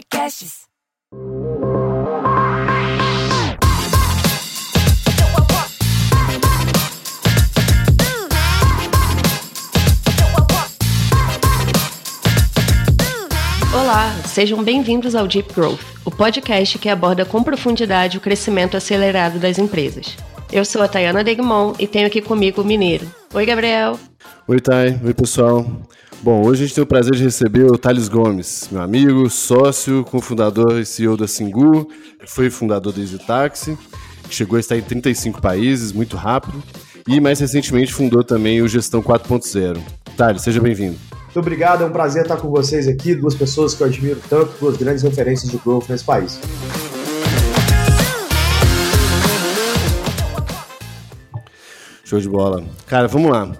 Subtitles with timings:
[0.00, 0.60] Podcasts.
[13.74, 19.38] Olá, sejam bem-vindos ao Deep Growth, o podcast que aborda com profundidade o crescimento acelerado
[19.38, 20.16] das empresas.
[20.50, 23.06] Eu sou a Tayana Degmon e tenho aqui comigo o Mineiro.
[23.34, 23.98] Oi, Gabriel.
[24.48, 24.98] Oi, Thay.
[25.04, 25.66] Oi, pessoal.
[26.22, 30.04] Bom, hoje a gente tem o prazer de receber o Thales Gomes, meu amigo, sócio,
[30.04, 31.88] cofundador e CEO da Singu,
[32.26, 33.78] foi fundador da EasyTaxi,
[34.28, 36.62] chegou a estar em 35 países, muito rápido,
[37.08, 39.80] e mais recentemente fundou também o Gestão 4.0.
[40.14, 40.98] Thales, seja bem-vindo.
[41.24, 44.52] Muito obrigado, é um prazer estar com vocês aqui, duas pessoas que eu admiro tanto,
[44.60, 46.38] duas grandes referências de growth nesse país.
[52.04, 52.62] Show de bola.
[52.86, 53.50] Cara, vamos lá.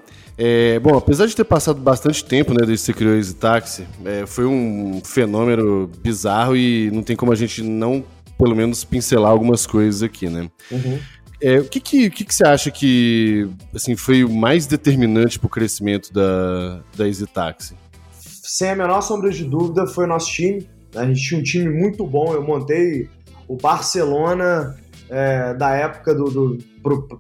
[0.43, 3.87] É, bom, apesar de ter passado bastante tempo, né, desde que você criou esse táxi,
[4.07, 8.03] é, foi um fenômeno bizarro e não tem como a gente não,
[8.39, 10.51] pelo menos, pincelar algumas coisas aqui, né?
[10.71, 10.99] Uhum.
[11.43, 15.47] É, o que, que, que, que, você acha que assim, foi o mais determinante para
[15.47, 17.75] o crescimento da, da Easy Taxi?
[18.19, 20.67] Sem a menor sombra de dúvida, foi o nosso time.
[20.95, 22.33] A gente tinha um time muito bom.
[22.33, 23.11] Eu montei
[23.47, 24.75] o Barcelona
[25.11, 26.59] é, da época do, do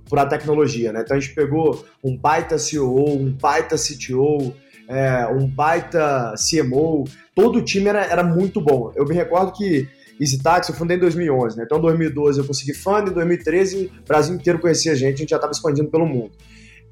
[0.09, 1.03] para a tecnologia, né?
[1.03, 4.55] Então a gente pegou um baita CEO, um baita CTO,
[4.89, 8.93] é, um baita CMO, todo o time era, era muito bom.
[8.95, 9.89] Eu me recordo que
[10.21, 11.65] Easy Taxi eu fundei em 2011, né?
[11.65, 15.19] Então em 2012 eu consegui fund, em 2013 o Brasil inteiro conhecia a gente, a
[15.19, 16.33] gente já estava expandindo pelo mundo.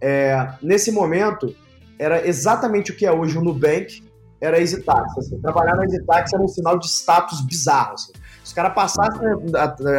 [0.00, 1.54] É, nesse momento,
[1.98, 4.02] era exatamente o que é hoje o Nubank,
[4.40, 4.82] era Easy.
[5.18, 7.94] Assim, trabalhar na Easy Taxi era um sinal de status bizarro.
[7.94, 8.12] Assim.
[8.48, 9.18] Se o cara passasse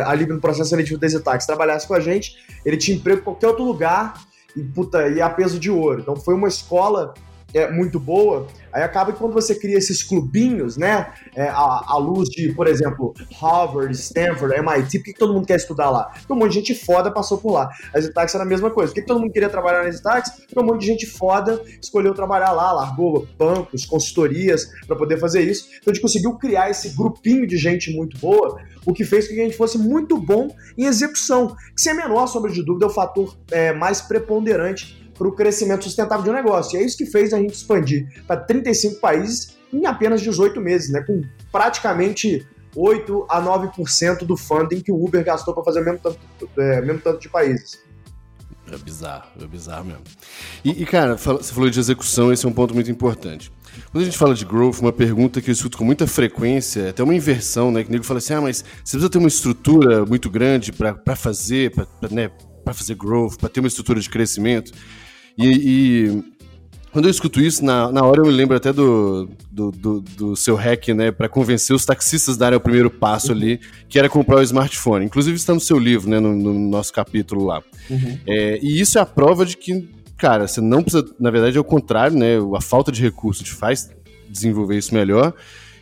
[0.07, 3.23] ali no processo seletivo do Easy Taxi, trabalhasse com a gente, ele tinha emprego em
[3.23, 4.15] qualquer outro lugar
[4.55, 6.01] e, puta, ia a peso de ouro.
[6.01, 7.13] Então foi uma escola
[7.53, 11.97] é, muito boa Aí acaba que quando você cria esses clubinhos, né, é, à, à,
[11.97, 16.05] luz de, por exemplo, Harvard, Stanford, MIT, por que, que, todo mundo quer estudar lá?
[16.05, 17.69] Porque um monte de gente foda passou por lá.
[17.93, 18.89] A Zetax era a mesma coisa.
[18.89, 20.31] Por que, que todo mundo queria trabalhar na Zetax?
[20.31, 25.41] Porque um monte de gente foda escolheu trabalhar lá, largou bancos, consultorias para poder fazer
[25.41, 25.67] isso.
[25.77, 29.33] Então a gente conseguiu criar esse grupinho de gente muito boa, o que fez com
[29.33, 32.85] que a gente fosse muito bom em execução, que sem a menor sombra de dúvida
[32.85, 36.77] é o fator é, mais preponderante para o crescimento sustentável de um negócio.
[36.77, 40.89] E é isso que fez a gente expandir para 35 países em apenas 18 meses,
[40.89, 41.01] né?
[41.01, 41.21] Com
[41.51, 46.19] praticamente 8 a 9% do funding que o Uber gastou para fazer o mesmo tanto,
[46.57, 47.83] é, mesmo tanto de países.
[48.71, 50.03] É bizarro, é bizarro mesmo.
[50.63, 53.51] E, e, cara, você falou de execução, esse é um ponto muito importante.
[53.91, 56.89] Quando a gente fala de growth, uma pergunta que eu escuto com muita frequência, é
[56.89, 57.83] até uma inversão, né?
[57.83, 61.15] Que o nego fala assim: ah, mas você precisa ter uma estrutura muito grande para
[61.15, 62.29] fazer, para né,
[62.73, 64.71] fazer growth, para ter uma estrutura de crescimento.
[65.39, 66.23] E, e,
[66.91, 70.35] quando eu escuto isso, na, na hora eu me lembro até do, do, do, do
[70.35, 74.09] seu hack, né, para convencer os taxistas a darem o primeiro passo ali, que era
[74.09, 75.05] comprar o smartphone.
[75.05, 77.61] Inclusive está no seu livro, né, no, no nosso capítulo lá.
[77.89, 78.17] Uhum.
[78.27, 81.59] É, e isso é a prova de que, cara, você não precisa, na verdade é
[81.59, 83.89] o contrário, né, a falta de recursos te faz
[84.27, 85.33] desenvolver isso melhor.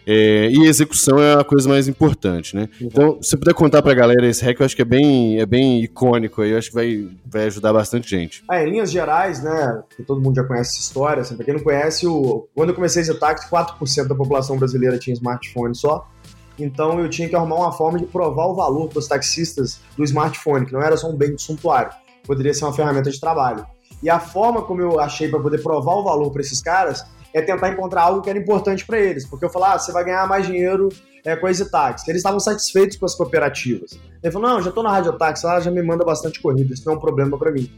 [0.10, 2.70] É, e execução é a coisa mais importante, né?
[2.80, 5.46] Então, se você puder contar pra galera esse hack, eu acho que é bem, é
[5.46, 8.42] bem icônico aí, eu acho que vai, vai ajudar bastante gente.
[8.48, 11.56] Ah, em linhas gerais, né, que todo mundo já conhece essa história, assim, pra quem
[11.56, 16.10] não conhece, o, quando eu comecei esse táxi, 4% da população brasileira tinha smartphone só,
[16.58, 20.06] então eu tinha que arrumar uma forma de provar o valor para os taxistas do
[20.06, 21.92] smartphone, que não era só um bem de suntuário,
[22.26, 23.66] poderia ser uma ferramenta de trabalho.
[24.02, 27.42] E a forma como eu achei para poder provar o valor para esses caras é
[27.42, 29.26] tentar encontrar algo que era importante para eles.
[29.26, 30.90] Porque eu falava, ah, você vai ganhar mais dinheiro
[31.26, 32.08] é, com a EasyTax.
[32.08, 34.00] Eles estavam satisfeitos com as cooperativas.
[34.24, 36.94] Ele falou, não, já estou na Radiotax, lá já me manda bastante corrida, isso não
[36.94, 37.70] é um problema para mim.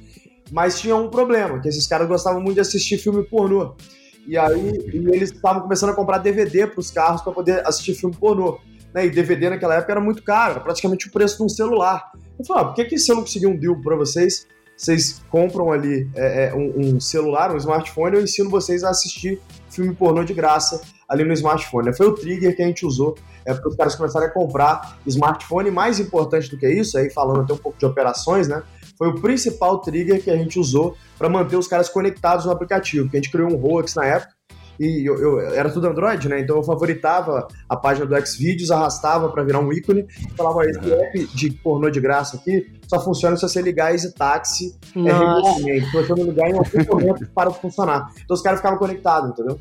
[0.51, 3.75] Mas tinha um problema, que esses caras gostavam muito de assistir filme pornô.
[4.27, 7.93] E aí e eles estavam começando a comprar DVD para os carros para poder assistir
[7.95, 8.59] filme pornô.
[8.93, 9.05] Né?
[9.05, 12.11] E DVD naquela época era muito caro, era praticamente o preço de um celular.
[12.37, 14.47] Eu falei, ah, por que, que se eu não conseguir um deal para vocês,
[14.79, 19.41] vocês compram ali é, é, um, um, celular, um smartphone, eu ensino vocês a assistir
[19.69, 21.93] filme pornô de graça ali no smartphone.
[21.93, 25.69] Foi o trigger que a gente usou é, para os caras começarem a comprar smartphone.
[25.69, 28.63] Mais importante do que isso, aí falando até um pouco de operações, né?
[28.97, 33.09] Foi o principal trigger que a gente usou para manter os caras conectados no aplicativo.
[33.09, 34.38] Que a gente criou um Roax na época
[34.79, 36.39] e eu, eu, era tudo Android, né?
[36.39, 41.27] Então eu favoritava a página do Xvideos, arrastava para virar um ícone, falava, esse app
[41.35, 45.85] de pornô de graça aqui só funciona se você ligar esse táxi é, regularmente.
[45.85, 48.11] Se você não ligar, em algum momento para de funcionar.
[48.23, 49.59] Então os caras ficavam conectados, entendeu?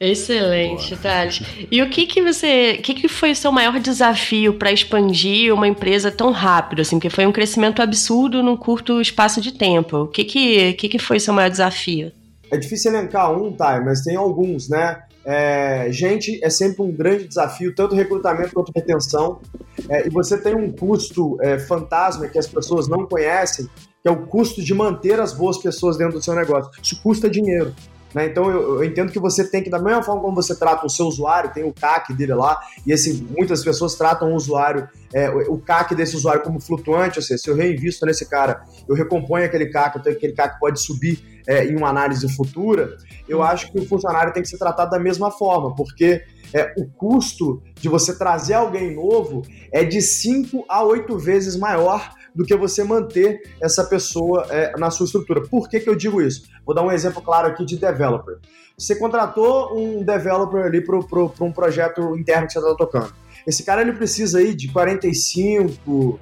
[0.00, 1.42] Excelente, Thales.
[1.70, 5.52] E o que que você, o que que foi o seu maior desafio para expandir
[5.52, 9.98] uma empresa tão rápido, assim, porque foi um crescimento absurdo num curto espaço de tempo.
[9.98, 12.10] O que que, que que foi o seu maior desafio?
[12.50, 13.80] É difícil elencar um, tá?
[13.80, 15.02] Mas tem alguns, né?
[15.24, 19.40] É, gente, é sempre um grande desafio, tanto recrutamento quanto retenção.
[19.88, 23.68] É, e você tem um custo é, fantasma que as pessoas não conhecem,
[24.02, 26.70] que é o custo de manter as boas pessoas dentro do seu negócio.
[26.82, 27.74] Isso custa dinheiro.
[28.14, 28.26] Né?
[28.26, 30.90] Então eu, eu, entendo que você tem que, da mesma forma como você trata o
[30.90, 35.30] seu usuário, tem o CAC dele lá, e esse, muitas pessoas tratam o usuário, é,
[35.30, 39.44] o CAC desse usuário como flutuante, ou seja, se eu reinvisto nesse cara, eu recomponho
[39.44, 42.96] aquele CAC, então aquele CAC pode subir é, em uma análise futura,
[43.28, 46.22] eu acho que o funcionário tem que ser tratado da mesma forma, porque
[46.54, 49.42] é, o custo de você trazer alguém novo
[49.72, 54.92] é de 5 a 8 vezes maior do que você manter essa pessoa é, na
[54.92, 55.42] sua estrutura.
[55.42, 56.44] Por que, que eu digo isso?
[56.64, 58.38] Vou dar um exemplo claro aqui de developer.
[58.78, 60.96] Você contratou um developer ali para
[61.44, 63.12] um projeto interno que você está tocando.
[63.44, 66.20] Esse cara ele precisa aí de 45,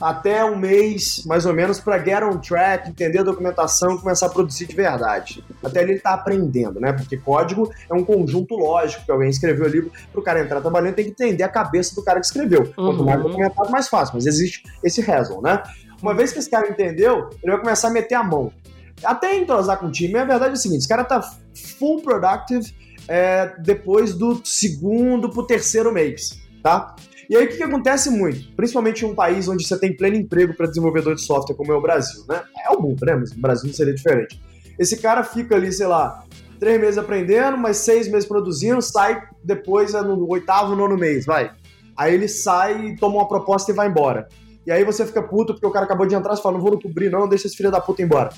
[0.00, 4.26] até um mês, mais ou menos, para get on track, entender a documentação e começar
[4.26, 5.44] a produzir de verdade.
[5.62, 6.92] Até ali ele está aprendendo, né?
[6.92, 10.94] Porque código é um conjunto lógico que alguém escreveu ali para o cara entrar trabalhando,
[10.94, 12.62] tem que entender a cabeça do cara que escreveu.
[12.62, 12.86] Uhum.
[12.86, 15.62] Quanto mais documentado, mais fácil, mas existe esse reason, né?
[16.02, 18.50] Uma vez que esse cara entendeu, ele vai começar a meter a mão.
[19.04, 21.20] Até entrosar com o time, a verdade é o seguinte: esse cara tá
[21.78, 22.74] full productive
[23.06, 26.94] é, depois do segundo pro terceiro mês, tá?
[27.30, 28.52] E aí o que, que acontece muito?
[28.56, 31.76] Principalmente em um país onde você tem pleno emprego para desenvolvedor de software, como é
[31.76, 32.42] o Brasil, né?
[32.66, 33.14] É o mundo, né?
[33.14, 34.42] Mas o Brasil não seria diferente.
[34.76, 36.24] Esse cara fica ali, sei lá,
[36.58, 41.52] três meses aprendendo, mais seis meses produzindo, sai depois é no oitavo, nono mês, vai.
[41.96, 44.26] Aí ele sai, toma uma proposta e vai embora.
[44.66, 46.80] E aí você fica puto porque o cara acabou de entrar e fala, não vou
[46.80, 48.30] cobrir não, deixa esse filho da puta embora.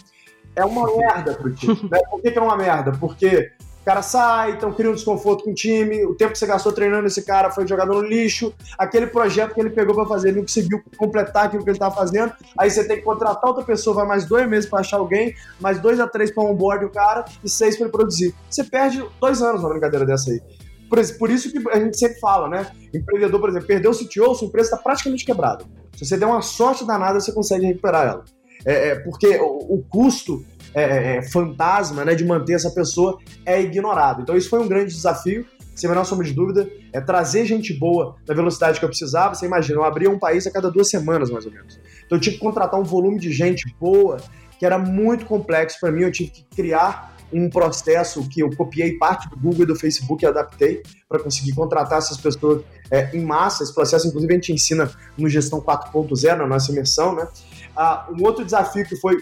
[0.54, 1.80] É uma merda pro time.
[1.90, 1.98] Né?
[2.10, 2.92] Por que, que é uma merda?
[2.92, 6.46] Porque o cara sai, então cria um desconforto com o time, o tempo que você
[6.46, 10.28] gastou treinando esse cara foi jogado no lixo, aquele projeto que ele pegou para fazer,
[10.28, 13.64] ele não conseguiu completar aquilo que ele estava fazendo, aí você tem que contratar outra
[13.64, 16.90] pessoa, vai mais dois meses para achar alguém, mais dois a três para onboard o
[16.90, 18.32] cara e seis para ele produzir.
[18.48, 20.40] Você perde dois anos numa brincadeira dessa aí.
[20.88, 22.70] Por, por, isso que a gente sempre fala, né?
[22.94, 25.64] Empreendedor, por exemplo, perdeu o CTO, sua empresa está praticamente quebrada.
[25.96, 28.24] Se você der uma sorte danada, você consegue recuperar ela.
[28.64, 33.18] É, é porque o, o custo é, é, é, fantasma né, de manter essa pessoa
[33.44, 34.22] é ignorado.
[34.22, 37.72] Então isso foi um grande desafio, sem a menor sombra de dúvida, é trazer gente
[37.72, 39.34] boa na velocidade que eu precisava.
[39.34, 41.78] Você imagina, eu abria um país a cada duas semanas, mais ou menos.
[42.06, 44.18] Então eu tive que contratar um volume de gente boa
[44.58, 46.02] que era muito complexo para mim.
[46.02, 50.22] Eu tive que criar um processo que eu copiei parte do Google e do Facebook
[50.22, 53.64] e adaptei para conseguir contratar essas pessoas é, em massa.
[53.64, 57.26] Esse processo, inclusive, a gente ensina no Gestão 4.0, na nossa imersão, né?
[57.74, 59.16] Ah, um outro desafio que foi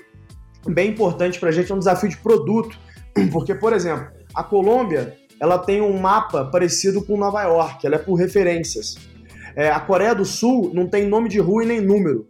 [0.66, 2.78] bem importante para a gente é um desafio de produto,
[3.32, 7.98] porque, por exemplo, a Colômbia ela tem um mapa parecido com Nova York, ela é
[7.98, 8.96] por referências.
[9.56, 12.26] É, a Coreia do Sul não tem nome de rua e nem número,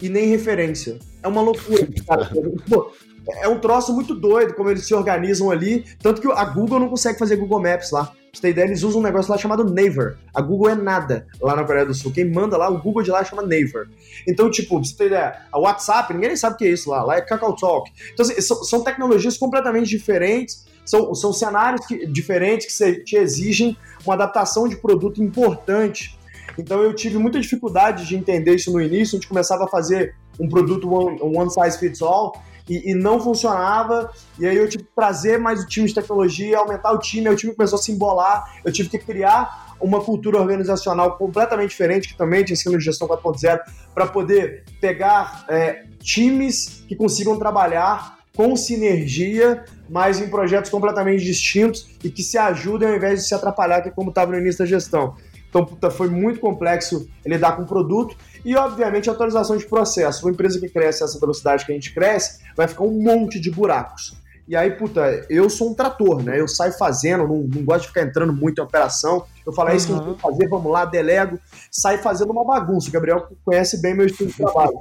[0.00, 0.98] e nem referência.
[1.22, 2.30] É uma loucura, cara.
[2.68, 2.92] Pô,
[3.28, 6.88] é um troço muito doido como eles se organizam ali, tanto que a Google não
[6.88, 8.12] consegue fazer Google Maps lá.
[8.34, 10.16] Pra você ter ideia, eles usam um negócio lá chamado Naver.
[10.34, 12.12] A Google é nada lá na Coreia do Sul.
[12.12, 13.88] Quem manda lá, o Google de lá chama Naver.
[14.26, 16.90] Então, tipo, pra você ter ideia, a WhatsApp, ninguém nem sabe o que é isso
[16.90, 17.04] lá.
[17.04, 17.92] Lá é Kakao Talk.
[18.12, 23.76] Então, assim, são, são, tecnologias completamente diferentes, são, são cenários que, diferentes que te exigem
[24.04, 26.18] uma adaptação de produto importante.
[26.58, 29.16] Então, eu tive muita dificuldade de entender isso no início.
[29.16, 32.32] A gente começava a fazer um produto one, one size fits all
[32.68, 34.10] e, e, não funcionava.
[34.38, 37.34] E aí eu tive que trazer mais o time de tecnologia, aumentar o time, aí
[37.34, 38.60] o time começou a se embolar.
[38.64, 43.06] Eu tive que criar uma cultura organizacional completamente diferente, que também te ensino de gestão
[43.06, 43.60] 4.0,
[43.94, 51.88] para poder pegar é, times que consigam trabalhar com sinergia, mas em projetos completamente distintos
[52.02, 54.58] e que se ajudem ao invés de se atrapalhar, que é como estava no início
[54.60, 55.14] da gestão.
[55.54, 60.26] Então, puta, foi muito complexo lidar com o produto e, obviamente, a atualização de processo.
[60.26, 63.52] Uma empresa que cresce essa velocidade que a gente cresce, vai ficar um monte de
[63.52, 64.16] buracos.
[64.48, 66.40] E aí, puta, eu sou um trator, né?
[66.40, 69.26] Eu saio fazendo, não, não gosto de ficar entrando muito em operação.
[69.46, 71.38] Eu falo, é isso que a gente tem que fazer, vamos lá, delego,
[71.70, 72.88] sai fazendo uma bagunça.
[72.88, 74.76] O Gabriel conhece bem meu estilo de trabalho.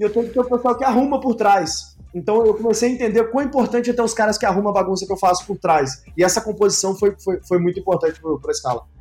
[0.00, 1.98] e eu tenho que ter o pessoal que arruma por trás.
[2.14, 5.04] Então eu comecei a entender quão importante é ter os caras que arrumam a bagunça
[5.04, 6.02] que eu faço por trás.
[6.16, 8.97] E essa composição foi, foi, foi muito importante para a escala.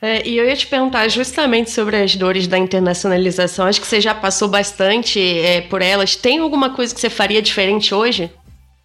[0.00, 3.66] É, e eu ia te perguntar justamente sobre as dores da internacionalização.
[3.66, 6.14] Acho que você já passou bastante é, por elas.
[6.14, 8.30] Tem alguma coisa que você faria diferente hoje?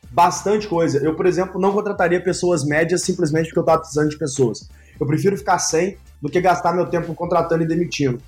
[0.10, 0.98] Bastante coisa.
[1.00, 4.70] Eu, por exemplo, não contrataria pessoas médias simplesmente porque eu estava precisando de pessoas.
[5.00, 8.22] Eu prefiro ficar sem do que gastar meu tempo contratando e demitindo.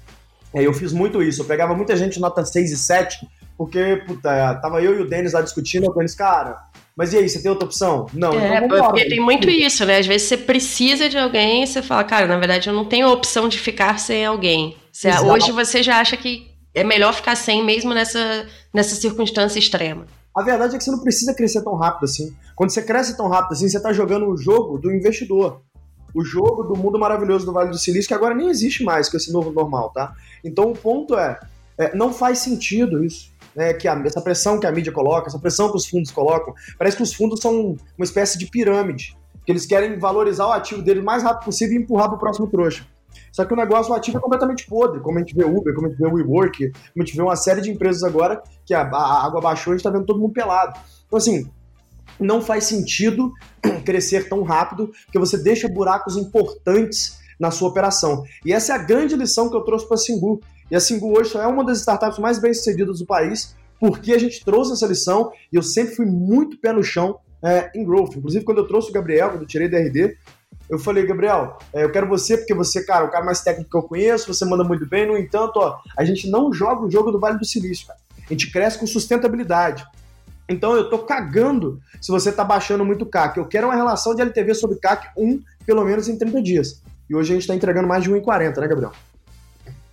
[0.53, 1.41] É, eu fiz muito isso.
[1.41, 5.33] Eu pegava muita gente nota 6 e 7, porque, puta, tava eu e o Denis
[5.33, 6.57] lá discutindo, eu falei, cara,
[6.95, 8.05] mas e aí, você tem outra opção?
[8.13, 9.97] Não, é, então porque tem muito isso, né?
[9.97, 13.07] Às vezes você precisa de alguém e você fala, cara, na verdade eu não tenho
[13.07, 14.77] a opção de ficar sem alguém.
[14.91, 20.05] Você, hoje você já acha que é melhor ficar sem mesmo nessa, nessa circunstância extrema.
[20.35, 22.35] A verdade é que você não precisa crescer tão rápido assim.
[22.55, 25.61] Quando você cresce tão rápido assim, você está jogando o jogo do investidor.
[26.13, 29.17] o jogo do mundo maravilhoso do Vale do Silício, que agora nem existe mais com
[29.17, 30.13] esse novo normal, tá?
[30.43, 31.39] Então o ponto é,
[31.75, 33.32] é não faz sentido isso.
[33.55, 36.55] Né, que a, essa pressão que a mídia coloca, essa pressão que os fundos colocam,
[36.77, 40.81] parece que os fundos são uma espécie de pirâmide, que eles querem valorizar o ativo
[40.81, 42.83] deles o mais rápido possível e empurrar para o próximo trouxa.
[43.31, 45.87] Só que o negócio o ativo é completamente podre, como a gente vê Uber, como
[45.87, 48.81] a gente vê WeWork, como a gente vê uma série de empresas agora que a,
[48.81, 50.79] a água baixou e a gente está vendo todo mundo pelado.
[51.05, 51.49] Então, assim,
[52.19, 53.31] não faz sentido
[53.85, 58.23] crescer tão rápido, porque você deixa buracos importantes na sua operação.
[58.45, 60.39] E essa é a grande lição que eu trouxe para a Singu.
[60.73, 64.17] E a Singu hoje é uma das startups mais bem sucedidas do país, porque a
[64.17, 68.15] gente trouxe essa lição e eu sempre fui muito pé no chão é, em growth.
[68.15, 70.17] Inclusive, quando eu trouxe o Gabriel, quando eu tirei da RD,
[70.67, 73.77] eu falei, Gabriel, é, eu quero você porque você, cara, o cara mais técnico que
[73.77, 75.05] eu conheço, você manda muito bem.
[75.05, 77.99] No entanto, ó, a gente não joga o jogo do Vale do Silício, cara.
[78.25, 79.85] A gente cresce com sustentabilidade.
[80.49, 83.37] Então eu tô cagando se você tá baixando muito CAC.
[83.37, 86.81] Eu quero uma relação de LTV sobre CAC 1, pelo menos em 30 dias.
[87.07, 88.91] E hoje a gente tá entregando mais de 1,40, né, Gabriel?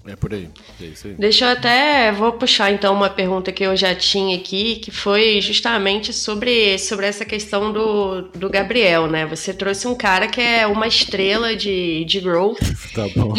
[0.07, 0.49] É por aí.
[0.80, 1.14] É isso aí.
[1.14, 2.11] Deixa eu até.
[2.12, 7.07] Vou puxar então uma pergunta que eu já tinha aqui, que foi justamente sobre, sobre
[7.07, 9.26] essa questão do, do Gabriel, né?
[9.26, 12.59] Você trouxe um cara que é uma estrela de, de growth.
[12.95, 13.35] tá bom.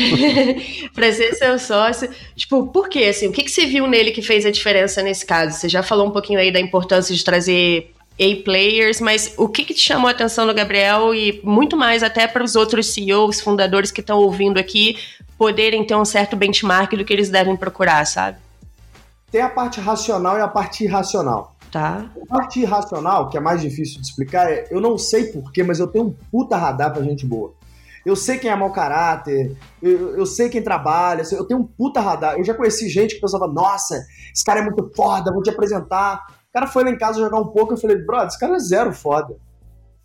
[0.94, 2.10] pra ser seu sócio.
[2.36, 3.06] Tipo, por quê?
[3.06, 5.58] Assim, o que, que você viu nele que fez a diferença nesse caso?
[5.58, 9.74] Você já falou um pouquinho aí da importância de trazer A-players, mas o que, que
[9.74, 13.92] te chamou a atenção do Gabriel e muito mais até para os outros CEOs, fundadores
[13.92, 14.96] que estão ouvindo aqui,
[15.42, 18.38] poderem ter um certo benchmark do que eles devem procurar, sabe?
[19.32, 21.56] Tem a parte racional e a parte irracional.
[21.72, 22.06] Tá.
[22.22, 25.80] A parte irracional, que é mais difícil de explicar, é eu não sei porquê, mas
[25.80, 27.56] eu tenho um puta radar pra gente boa.
[28.06, 32.00] Eu sei quem é mau caráter, eu, eu, sei quem trabalha, eu tenho um puta
[32.00, 32.38] radar.
[32.38, 34.00] Eu já conheci gente que pensava, nossa,
[34.32, 36.24] esse cara é muito foda, vou te apresentar.
[36.50, 38.60] O cara foi lá em casa jogar um pouco, eu falei, brother, esse cara é
[38.60, 39.36] zero foda.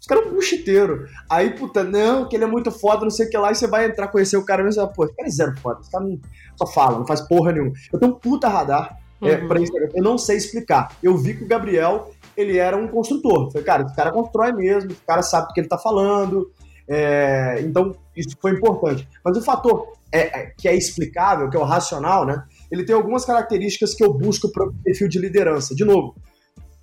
[0.07, 1.09] Os caras é um buchiteiro.
[1.29, 3.67] Aí, puta, não, que ele é muito foda, não sei o que lá, e você
[3.67, 5.81] vai entrar, conhecer o cara mesmo e pô, esse cara é zero foda.
[5.81, 6.21] Esse cara não,
[6.57, 7.73] só fala, não faz porra nenhuma.
[7.93, 9.33] Eu tenho um puta radar é, uhum.
[9.33, 9.89] é, pra Instagram.
[9.93, 10.97] Eu não sei explicar.
[11.03, 13.47] Eu vi que o Gabriel, ele era um construtor.
[13.47, 16.53] Eu falei, cara, esse cara constrói mesmo, esse cara sabe do que ele tá falando.
[16.87, 19.09] É, então, isso foi importante.
[19.25, 22.45] Mas o fator é, é, que é explicável, que é o racional, né?
[22.71, 25.75] Ele tem algumas características que eu busco para o perfil de liderança.
[25.75, 26.15] De novo,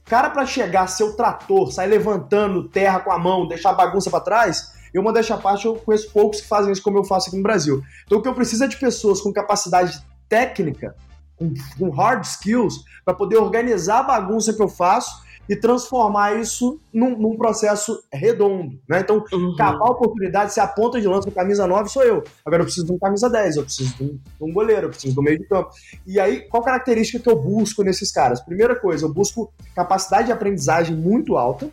[0.06, 4.20] Cara, para chegar, seu trator, sair levantando terra com a mão, deixar a bagunça para
[4.20, 7.38] trás, eu, uma dessa parte, eu conheço poucos que fazem isso como eu faço aqui
[7.38, 7.82] no Brasil.
[8.06, 10.96] Então, o que eu preciso é de pessoas com capacidade técnica,
[11.36, 16.80] com, com hard skills, para poder organizar a bagunça que eu faço e transformar isso
[16.94, 18.80] num, num processo redondo.
[18.88, 19.02] Né?
[19.02, 19.56] Então, uhum.
[19.60, 22.24] a oportunidade, se a ponta de lança do camisa 9 sou eu.
[22.46, 24.90] Agora eu preciso de um camisa 10, eu preciso de um, de um goleiro, eu
[24.90, 25.70] preciso do meio de campo.
[26.08, 28.42] E aí, qual característica que eu busco nesses caras?
[28.42, 31.70] Primeira coisa, eu busco capacidade de aprendizagem muito alta,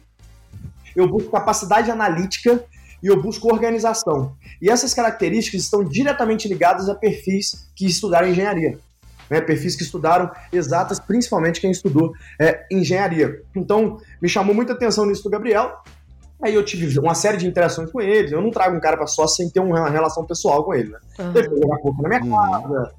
[0.96, 2.64] eu busco capacidade analítica
[3.02, 4.34] e eu busco organização.
[4.60, 8.78] E essas características estão diretamente ligadas a perfis que estudaram engenharia
[9.30, 13.42] né, perfis que estudaram exatas, principalmente quem estudou é, engenharia.
[13.54, 15.72] Então, me chamou muita atenção nisso do Gabriel.
[16.42, 18.32] Aí eu tive uma série de interações com eles.
[18.32, 20.98] Eu não trago um cara para só sem ter uma relação pessoal com ele, né?
[21.18, 21.32] Uhum.
[21.34, 22.30] Ele foi jogar pouco na minha uhum.
[22.30, 22.92] casa,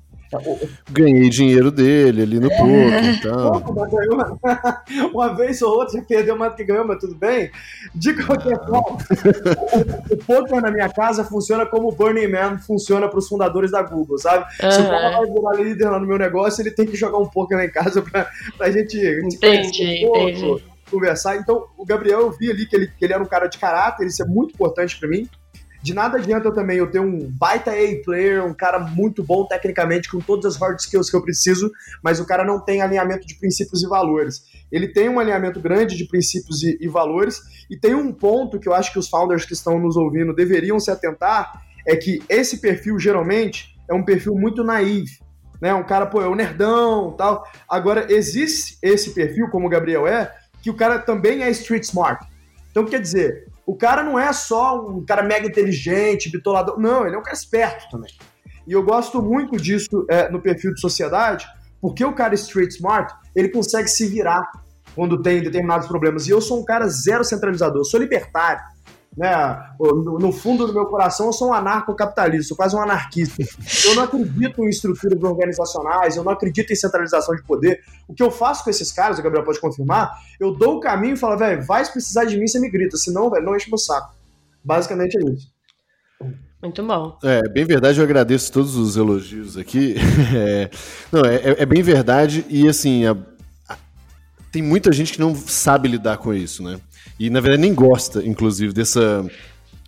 [0.90, 2.58] Ganhei dinheiro dele ali no é.
[2.58, 3.62] poker então.
[5.14, 7.52] Uma vez ou outra já perdeu mais do que ganhou, mas tudo bem.
[7.94, 8.66] De qualquer ah.
[8.66, 8.98] forma,
[10.10, 13.82] o, poker na minha casa funciona como o Burning Man funciona para os fundadores da
[13.82, 14.46] Google, sabe?
[14.64, 14.72] Uhum.
[14.72, 17.28] Se o cara vai virar líder lá no meu negócio, ele tem que jogar um
[17.28, 20.06] poker lá em casa para a gente, um entendi.
[20.90, 21.38] conversar.
[21.38, 24.06] Então, o Gabriel, eu vi ali que ele, que ele era um cara de caráter,
[24.06, 25.28] isso é muito importante para mim.
[25.82, 30.20] De nada adianta também eu ter um baita A-player, um cara muito bom tecnicamente, com
[30.20, 31.72] todas as hard skills que eu preciso,
[32.04, 34.44] mas o cara não tem alinhamento de princípios e valores.
[34.72, 38.70] Ele tem um alinhamento grande de princípios e, e valores, e tem um ponto que
[38.70, 42.60] eu acho que os founders que estão nos ouvindo deveriam se atentar, é que esse
[42.60, 45.20] perfil geralmente é um perfil muito naive.
[45.60, 47.48] Né, um cara, pô, é um nerdão tal.
[47.70, 52.26] Agora, existe esse perfil, como o Gabriel é, que o cara também é street smart.
[52.72, 56.80] Então, quer dizer, o cara não é só um cara mega inteligente, bitolador.
[56.80, 58.12] Não, ele é um cara esperto também.
[58.68, 61.46] E eu gosto muito disso é, no perfil de sociedade,
[61.82, 64.50] porque o cara street smart, ele consegue se virar
[64.94, 66.28] quando tem determinados problemas.
[66.28, 68.62] E eu sou um cara zero centralizador, sou libertário
[69.16, 69.74] né?
[69.80, 73.44] No fundo do meu coração, eu sou um anarcocapitalista, sou quase um anarquista.
[73.86, 77.82] Eu não acredito em estruturas organizacionais, eu não acredito em centralização de poder.
[78.08, 81.16] O que eu faço com esses caras, o Gabriel pode confirmar, eu dou o caminho
[81.16, 83.78] e falo, velho, vai precisar de mim, você me grita, senão, velho, não enche meu
[83.78, 84.16] saco.
[84.64, 85.52] Basicamente é isso.
[86.62, 87.18] Muito bom.
[87.24, 89.96] É, bem verdade, eu agradeço todos os elogios aqui.
[90.34, 90.70] É,
[91.12, 93.16] não, é, é, bem verdade, e assim, a, a,
[94.52, 96.80] tem muita gente que não sabe lidar com isso, né?
[97.20, 99.26] E na verdade nem gosta, inclusive, dessa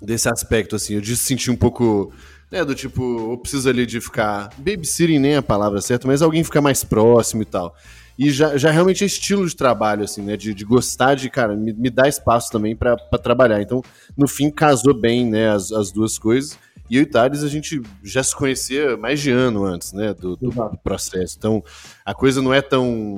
[0.04, 2.12] desse aspecto, assim, de se sentir um pouco.
[2.52, 4.50] Né, do tipo, eu preciso ali de ficar.
[4.58, 7.76] Babysitting nem é a palavra certa, mas alguém ficar mais próximo e tal.
[8.20, 10.38] E já, já realmente é estilo de trabalho, assim, né?
[10.38, 13.60] De, de gostar de, cara, me, me dá espaço também para trabalhar.
[13.60, 13.82] Então,
[14.16, 16.60] no fim, casou bem, né, as, as duas coisas.
[16.90, 20.36] E eu e Thales, a gente já se conhecia mais de ano antes, né, do,
[20.36, 20.52] do
[20.84, 21.36] processo.
[21.40, 21.64] Então,
[22.06, 23.16] a coisa não é tão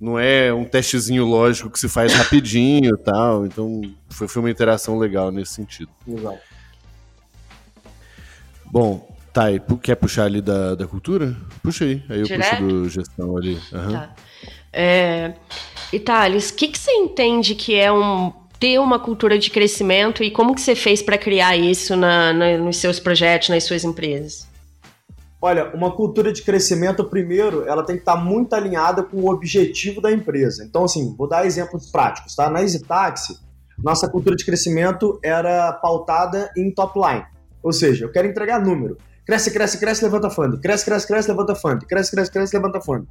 [0.00, 3.46] não é um testezinho lógico que se faz rapidinho e tal.
[3.46, 5.90] Então foi, foi uma interação legal nesse sentido.
[6.06, 6.38] Exato.
[8.66, 11.36] Bom, tá, e quer puxar ali da, da cultura?
[11.62, 12.56] Puxa aí, aí eu Direto?
[12.58, 13.54] puxo do gestão ali.
[13.72, 13.92] Uhum.
[13.92, 14.14] Tá.
[14.72, 15.32] É,
[15.92, 20.24] e Thales, o que, que você entende que é um ter uma cultura de crescimento
[20.24, 23.84] e como que você fez para criar isso na, na, nos seus projetos, nas suas
[23.84, 24.45] empresas?
[25.40, 30.00] Olha, uma cultura de crescimento, primeiro, ela tem que estar muito alinhada com o objetivo
[30.00, 30.64] da empresa.
[30.64, 32.48] Então, assim, vou dar exemplos práticos, tá?
[32.48, 33.38] Na EasyTaxi,
[33.78, 37.24] nossa cultura de crescimento era pautada em top line.
[37.62, 38.96] Ou seja, eu quero entregar número.
[39.26, 40.58] Cresce, cresce, cresce, levanta fundo.
[40.58, 41.84] Cresce, cresce, cresce, levanta fundo.
[41.84, 43.06] Cresce, cresce, cresce, levanta fundo.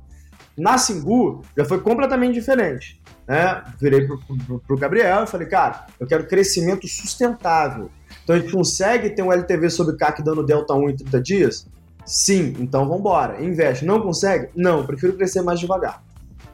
[0.58, 3.02] Na Singu, já foi completamente diferente.
[3.28, 3.64] Né?
[3.80, 7.92] Virei pro, pro, pro Gabriel e falei, cara, eu quero crescimento sustentável.
[8.24, 11.68] Então a gente consegue ter um LTV sobre CAC dando delta 1 em 30 dias?
[12.06, 13.44] Sim, então vamos embora.
[13.44, 13.86] Investe.
[13.86, 14.50] Não consegue?
[14.56, 16.04] Não, prefiro crescer mais devagar.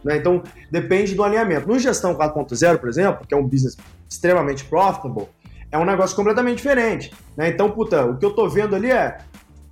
[0.03, 0.17] Né?
[0.17, 0.41] Então,
[0.71, 1.67] depende do alinhamento.
[1.67, 3.77] No Gestão 4.0, por exemplo, que é um business
[4.09, 5.27] extremamente profitable,
[5.71, 7.13] é um negócio completamente diferente.
[7.35, 7.49] Né?
[7.49, 9.19] Então, puta, o que eu tô vendo ali é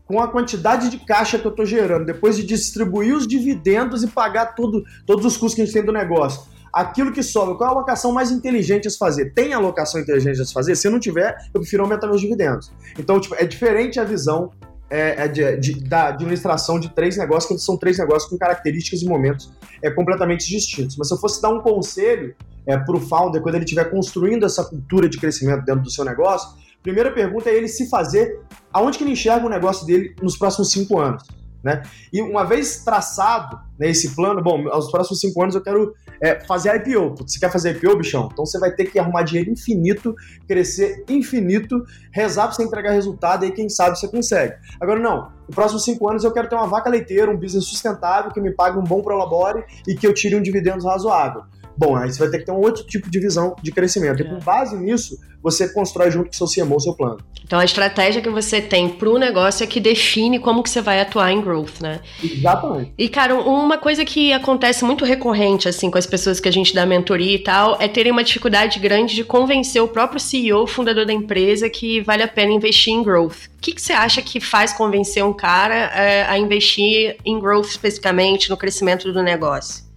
[0.05, 4.07] com a quantidade de caixa que eu estou gerando, depois de distribuir os dividendos e
[4.07, 6.41] pagar tudo, todos os custos que a gente tem do negócio,
[6.73, 9.33] aquilo que sobra, qual é a alocação mais inteligente a se fazer?
[9.33, 10.75] Tem alocação inteligente a se fazer?
[10.75, 12.71] Se não tiver, eu prefiro aumentar meus dividendos.
[12.97, 14.51] Então, tipo, é diferente a visão
[14.89, 19.01] é, é de, de, da administração de três negócios, que são três negócios com características
[19.01, 20.97] e momentos é, completamente distintos.
[20.97, 24.45] Mas se eu fosse dar um conselho é, para o founder, quando ele estiver construindo
[24.45, 28.39] essa cultura de crescimento dentro do seu negócio, primeira pergunta é ele se fazer
[28.71, 31.23] aonde que ele enxerga o negócio dele nos próximos cinco anos.
[31.63, 31.83] Né?
[32.11, 36.39] E uma vez traçado né, esse plano, bom, aos próximos cinco anos eu quero é,
[36.45, 37.15] fazer IPO.
[37.17, 38.29] Você quer fazer IPO, bichão?
[38.31, 40.15] Então você vai ter que arrumar dinheiro infinito,
[40.47, 44.55] crescer infinito, rezar para você entregar resultado e quem sabe você consegue.
[44.79, 45.31] Agora, não.
[45.47, 48.51] Nos próximos cinco anos eu quero ter uma vaca leiteira, um business sustentável, que me
[48.51, 51.43] pague um bom prolabore e que eu tire um dividendo razoável.
[51.79, 54.21] Bom, aí você vai ter que ter um outro tipo de visão de crescimento.
[54.21, 57.19] E com base nisso, você constrói junto com o seu CMO o seu plano.
[57.41, 60.81] Então a estratégia que você tem para o negócio é que define como que você
[60.81, 62.01] vai atuar em growth, né?
[62.21, 62.93] Exatamente.
[62.97, 66.75] E, cara, uma coisa que acontece muito recorrente, assim, com as pessoas que a gente
[66.75, 71.05] dá mentoria e tal, é terem uma dificuldade grande de convencer o próprio CEO, fundador
[71.05, 73.47] da empresa, que vale a pena investir em growth.
[73.57, 77.67] O que, que você acha que faz convencer um cara é, a investir em growth
[77.67, 79.88] especificamente, no crescimento do negócio?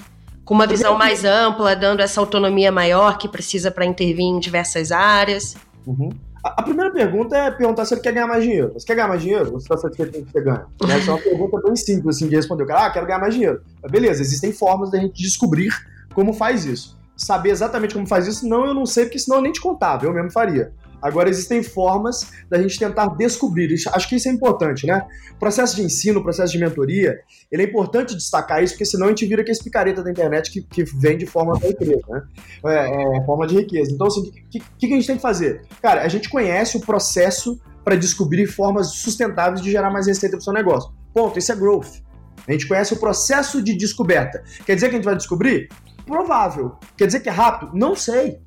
[0.52, 4.92] Com uma visão mais ampla, dando essa autonomia maior que precisa para intervir em diversas
[4.92, 5.56] áreas?
[5.86, 6.10] Uhum.
[6.44, 8.70] A, a, primeira pergunta é perguntar se ele quer ganhar mais dinheiro.
[8.74, 9.52] Você quer ganhar mais dinheiro?
[9.52, 10.66] Você está satisfeito com o que você ganha?
[10.94, 12.64] Essa é uma pergunta bem simples assim, de responder.
[12.64, 13.62] O cara, ah, quero ganhar mais dinheiro.
[13.82, 15.70] Mas beleza, existem formas da gente descobrir
[16.14, 16.98] como faz isso.
[17.16, 20.04] Saber exatamente como faz isso, não, eu não sei, porque senão eu nem te contava,
[20.04, 20.70] eu mesmo faria.
[21.02, 23.74] Agora, existem formas da gente tentar descobrir.
[23.92, 25.04] Acho que isso é importante, né?
[25.32, 27.18] O processo de ensino, o processo de mentoria,
[27.50, 30.62] ele é importante destacar isso, porque senão a gente vira aquele picareta da internet que,
[30.62, 32.22] que vem de forma da empresa, né?
[32.64, 33.90] É, é, forma de riqueza.
[33.90, 35.62] Então, assim, o que, que, que a gente tem que fazer?
[35.82, 40.40] Cara, a gente conhece o processo para descobrir formas sustentáveis de gerar mais receita para
[40.40, 40.92] o seu negócio.
[41.12, 41.38] Ponto.
[41.38, 42.00] Isso é growth.
[42.46, 44.42] A gente conhece o processo de descoberta.
[44.64, 45.68] Quer dizer que a gente vai descobrir?
[46.06, 46.76] Provável.
[46.96, 47.72] Quer dizer que é rápido?
[47.74, 48.40] Não sei.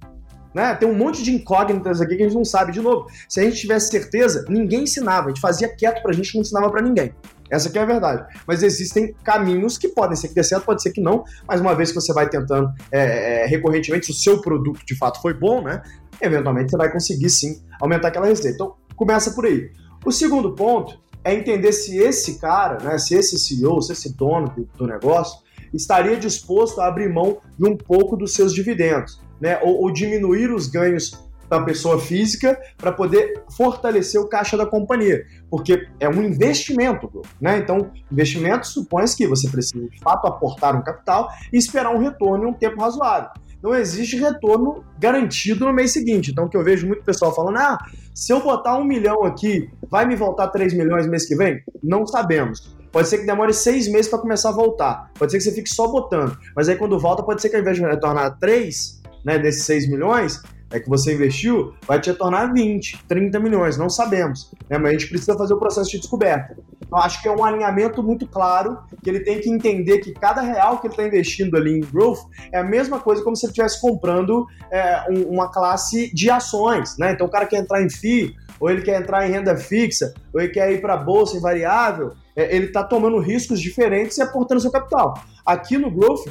[0.56, 0.74] Né?
[0.74, 2.72] Tem um monte de incógnitas aqui que a gente não sabe.
[2.72, 5.26] De novo, se a gente tivesse certeza, ninguém ensinava.
[5.26, 7.14] A gente fazia quieto pra gente, não ensinava para ninguém.
[7.52, 8.26] Essa aqui é a verdade.
[8.48, 11.26] Mas existem caminhos que podem ser que dê certo, pode ser que não.
[11.46, 14.96] Mas uma vez que você vai tentando é, é, recorrentemente, se o seu produto de
[14.96, 15.82] fato foi bom, né?
[16.22, 18.56] Eventualmente você vai conseguir sim aumentar aquela receita.
[18.56, 19.70] Então, começa por aí.
[20.06, 24.48] O segundo ponto é entender se esse cara, né, se esse CEO, se esse dono
[24.56, 25.38] do, do negócio,
[25.74, 30.52] estaria disposto a abrir mão de um pouco dos seus dividendos né, ou, ou diminuir
[30.52, 36.24] os ganhos da pessoa física para poder fortalecer o caixa da companhia, porque é um
[36.24, 37.60] investimento, né?
[37.60, 42.46] Então, investimento supõe que você precisa de fato aportar um capital e esperar um retorno
[42.46, 43.30] em um tempo razoável.
[43.62, 46.32] Não existe retorno garantido no mês seguinte.
[46.32, 47.78] Então, o que eu vejo muito pessoal falando: ah,
[48.14, 51.64] se eu botar um milhão aqui, vai me voltar 3 milhões mês que vem?
[51.84, 52.76] Não sabemos.
[52.92, 55.12] Pode ser que demore seis meses para começar a voltar.
[55.18, 56.38] Pode ser que você fique só botando.
[56.56, 59.90] Mas aí quando volta, pode ser que ao invés de retornar 3, né, desses 6
[59.90, 64.52] milhões é que você investiu, vai te retornar 20, 30 milhões, não sabemos.
[64.70, 66.58] Né, mas a gente precisa fazer o processo de descoberta.
[66.86, 70.42] Então, acho que é um alinhamento muito claro que ele tem que entender que cada
[70.42, 72.20] real que ele está investindo ali em growth
[72.52, 76.98] é a mesma coisa como se ele estivesse comprando é, um, uma classe de ações,
[76.98, 77.12] né?
[77.12, 80.42] Então, o cara quer entrar em FII, ou ele quer entrar em renda fixa, ou
[80.42, 84.22] ele quer ir para a bolsa em variável, é, ele está tomando riscos diferentes e
[84.22, 85.14] aportando seu capital.
[85.46, 86.28] Aqui no growth,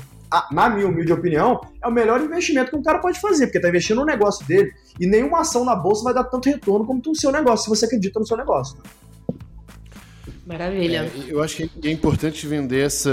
[0.50, 3.68] na minha humilde opinião, é o melhor investimento que um cara pode fazer, porque está
[3.68, 7.14] investindo no negócio dele e nenhuma ação na bolsa vai dar tanto retorno como o
[7.14, 8.76] seu negócio, se você acredita no seu negócio.
[10.46, 11.10] Maravilha.
[11.14, 13.10] É, eu acho que é importante vender essa.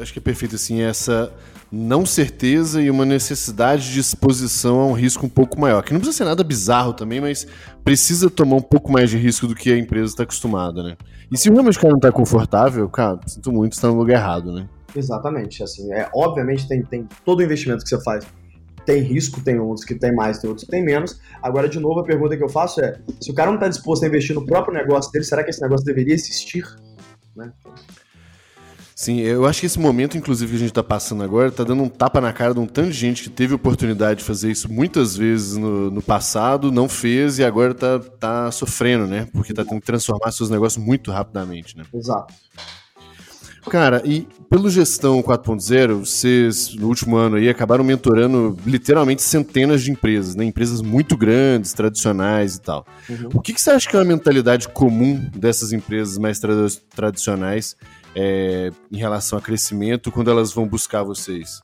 [0.00, 1.32] Acho que é perfeito assim, essa
[1.70, 5.82] não certeza e uma necessidade de exposição a um risco um pouco maior.
[5.82, 7.46] Que não precisa ser nada bizarro também, mas
[7.84, 10.96] precisa tomar um pouco mais de risco do que a empresa está acostumada, né?
[11.30, 14.52] E se realmente o cara não está confortável, cara, sinto muito, está no lugar errado,
[14.52, 14.66] né?
[14.94, 15.62] Exatamente.
[15.62, 18.26] Assim, é, obviamente tem, tem todo o investimento que você faz
[18.88, 21.20] tem risco, tem outros que tem mais, tem outros que tem menos.
[21.42, 24.02] Agora, de novo, a pergunta que eu faço é: se o cara não está disposto
[24.02, 26.64] a investir no próprio negócio dele, será que esse negócio deveria existir?
[27.36, 27.52] Né?
[28.96, 31.82] Sim, eu acho que esse momento, inclusive, que a gente está passando agora, está dando
[31.82, 34.72] um tapa na cara de um tanto de gente que teve oportunidade de fazer isso
[34.72, 39.28] muitas vezes no, no passado, não fez e agora está tá sofrendo, né?
[39.32, 41.84] Porque está tendo que transformar seus negócios muito rapidamente, né?
[41.94, 42.32] Exato.
[43.68, 49.90] Cara, e pelo Gestão 4.0, vocês, no último ano aí, acabaram mentorando literalmente centenas de
[49.90, 50.44] empresas, né?
[50.44, 52.86] Empresas muito grandes, tradicionais e tal.
[53.08, 53.28] Uhum.
[53.34, 56.52] O que, que, você acha que é uma mentalidade comum dessas empresas mais tra
[56.94, 57.76] tradicionais
[58.14, 61.60] é, em relação a crescimento quando elas vão buscar vocês?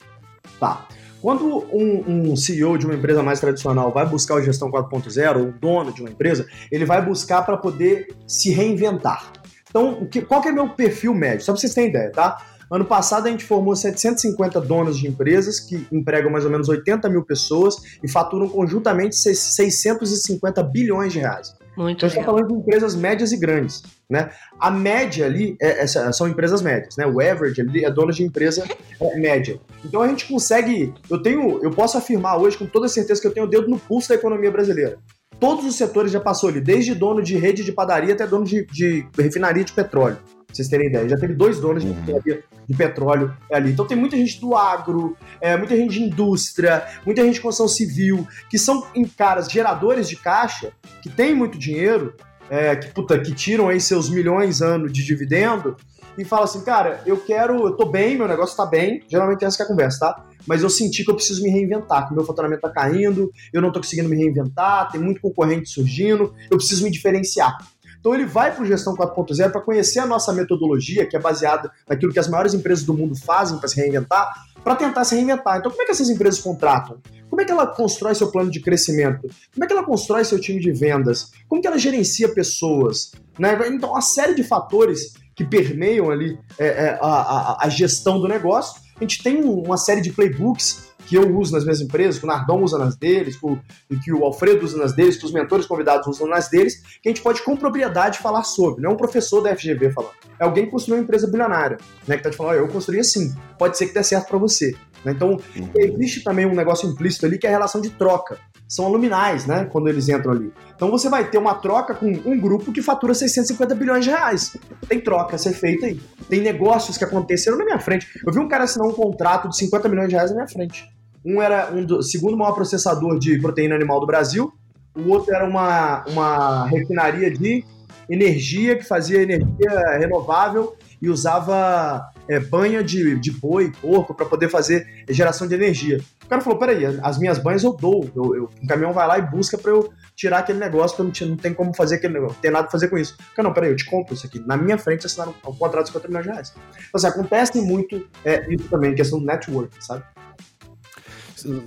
[0.60, 0.86] Tá.
[1.24, 5.48] Quando um, um, CEO de uma empresa mais tradicional vai buscar o Gestão 4.0, ou
[5.48, 9.32] o dono de uma empresa, ele vai buscar para poder se reinventar.
[9.74, 11.44] Então, qual que é meu perfil médio?
[11.44, 12.40] Só para vocês terem ideia, tá?
[12.70, 17.08] Ano passado a gente formou 750 donos de empresas que empregam mais ou menos 80
[17.08, 21.54] mil pessoas e faturam conjuntamente 650 bilhões de reais.
[21.76, 23.82] Muito então, a gente está falando de empresas médias e grandes.
[24.08, 24.30] Né?
[24.60, 27.04] A média ali é, é, são empresas médias, né?
[27.04, 28.64] O average ali é dono de empresa
[29.00, 29.58] é, média.
[29.84, 30.94] Então a gente consegue.
[31.10, 33.78] Eu tenho, eu posso afirmar hoje com toda certeza que eu tenho o dedo no
[33.78, 34.98] pulso da economia brasileira.
[35.40, 38.66] Todos os setores já passou ali, desde dono de rede de padaria até dono de,
[38.66, 40.16] de refinaria de petróleo.
[40.46, 42.22] Pra vocês terem ideia, já teve dois donos de, uhum.
[42.68, 43.72] de petróleo ali.
[43.72, 47.68] Então tem muita gente do agro, é, muita gente de indústria, muita gente de construção
[47.68, 52.14] civil, que são em caras geradores de caixa, que tem muito dinheiro,
[52.48, 55.76] é, que, puta, que tiram aí seus milhões ano de dividendo
[56.16, 59.56] e fala assim, cara, eu quero, eu tô bem, meu negócio tá bem, geralmente essa
[59.56, 60.26] que é a conversa, tá?
[60.46, 63.62] Mas eu senti que eu preciso me reinventar, que o meu faturamento tá caindo, eu
[63.62, 67.56] não tô conseguindo me reinventar, tem muito concorrente surgindo, eu preciso me diferenciar.
[67.98, 72.12] Então ele vai para Gestão 4.0 para conhecer a nossa metodologia, que é baseada naquilo
[72.12, 74.30] que as maiores empresas do mundo fazem para se reinventar,
[74.62, 75.58] para tentar se reinventar.
[75.58, 76.98] Então como é que essas empresas contratam?
[77.30, 79.26] Como é que ela constrói seu plano de crescimento?
[79.52, 81.32] Como é que ela constrói seu time de vendas?
[81.48, 83.12] Como que ela gerencia pessoas?
[83.38, 83.58] Né?
[83.68, 88.28] Então, uma série de fatores que permeiam ali é, é, a, a, a, gestão do
[88.28, 88.80] negócio.
[88.96, 92.28] A gente tem uma série de playbooks que eu uso nas minhas empresas, que o
[92.28, 96.06] Nardon usa nas deles, que, que o Alfredo usa nas deles, que os mentores convidados
[96.06, 98.82] usam nas deles, que a gente pode com propriedade falar sobre.
[98.82, 100.14] Não é um professor da FGV falando.
[100.38, 102.16] É alguém que construiu uma empresa bilionária, né?
[102.16, 104.74] Que tá te falando, oh, eu construí assim, pode ser que dê certo para você.
[105.04, 105.12] Né?
[105.12, 105.70] Então, uhum.
[105.74, 108.38] existe também um negócio implícito ali que é a relação de troca.
[108.66, 109.66] São aluminais, né?
[109.66, 110.52] Quando eles entram ali.
[110.74, 114.56] Então você vai ter uma troca com um grupo que fatura 650 bilhões de reais.
[114.88, 116.00] Tem troca a ser feita aí.
[116.28, 118.06] Tem negócios que aconteceram na minha frente.
[118.26, 120.88] Eu vi um cara assinar um contrato de 50 milhões de reais na minha frente.
[121.24, 124.52] Um era um do segundo maior processador de proteína animal do Brasil,
[124.96, 127.64] o outro era uma, uma refinaria de
[128.08, 134.48] energia que fazia energia renovável e usava é, banha de, de boi, porco, para poder
[134.48, 136.00] fazer geração de energia.
[136.24, 138.10] O cara falou: peraí, as minhas banhas eu dou.
[138.14, 141.28] Eu, eu, um caminhão vai lá e busca para eu tirar aquele negócio, porque eu
[141.28, 143.16] não, não tem como fazer aquele negócio, não tem nada pra fazer com isso.
[143.34, 144.40] Cara, não, peraí, eu te compro isso aqui.
[144.40, 146.54] Na minha frente assinaram um contrato de 50 milhões de reais.
[146.54, 150.04] Então, assim, acontece muito é, isso também, questão do network, sabe?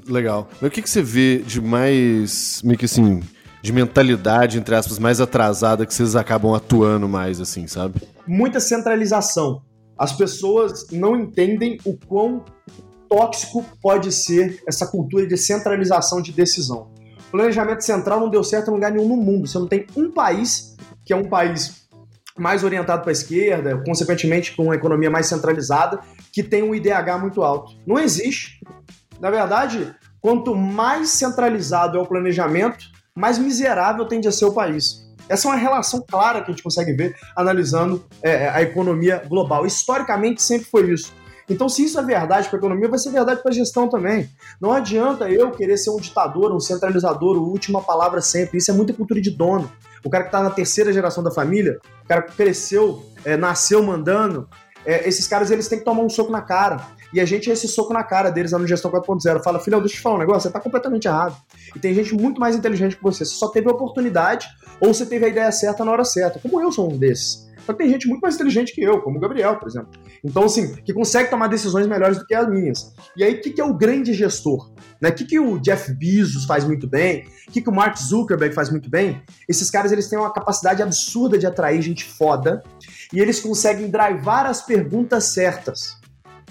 [0.08, 0.50] Legal.
[0.60, 3.22] Mas o que, que você vê de mais, meio que assim,
[3.62, 8.02] de mentalidade, entre aspas, mais atrasada que vocês acabam atuando mais, assim, sabe?
[8.26, 9.62] Muita centralização.
[9.98, 12.44] As pessoas não entendem o quão
[13.10, 16.92] tóxico pode ser essa cultura de centralização de decisão.
[17.28, 19.48] O planejamento central não deu certo em lugar nenhum no mundo.
[19.48, 21.88] Você não tem um país que é um país
[22.38, 26.00] mais orientado para a esquerda, consequentemente com uma economia mais centralizada,
[26.32, 27.74] que tem um IDH muito alto.
[27.86, 28.60] Não existe.
[29.20, 35.07] Na verdade, quanto mais centralizado é o planejamento, mais miserável tende a ser o país.
[35.30, 39.66] Essa é uma relação clara que a gente consegue ver analisando é, a economia global.
[39.66, 41.14] Historicamente sempre foi isso.
[41.50, 44.30] Então, se isso é verdade para a economia, vai ser verdade para a gestão também.
[44.60, 48.58] Não adianta eu querer ser um ditador, um centralizador, o última palavra sempre.
[48.58, 49.72] Isso é muita cultura de dono.
[50.04, 53.82] o cara que está na terceira geração da família, o cara que cresceu, é, nasceu
[53.82, 54.48] mandando,
[54.86, 56.82] é, esses caras eles têm que tomar um soco na cara.
[57.14, 59.44] E a gente é esse soco na cara deles lá no Gestão 4.0.
[59.44, 61.36] Fala, filhão, deixa eu te falar um negócio, você tá completamente errado.
[61.76, 63.26] E tem gente muito mais inteligente que você.
[63.26, 64.48] Você só teve a oportunidade
[64.80, 66.40] ou você teve a ideia certa na hora certa.
[66.40, 67.48] Como eu sou um desses.
[67.68, 69.90] Só que tem gente muito mais inteligente que eu, como o Gabriel, por exemplo.
[70.24, 72.94] Então, assim, que consegue tomar decisões melhores do que as minhas.
[73.14, 74.72] E aí, o que, que é o grande gestor?
[75.02, 75.10] Né?
[75.10, 77.28] O que, que o Jeff Bezos faz muito bem?
[77.46, 79.22] O que, que o Mark Zuckerberg faz muito bem?
[79.50, 82.64] Esses caras, eles têm uma capacidade absurda de atrair gente foda
[83.12, 85.97] e eles conseguem drivar as perguntas certas.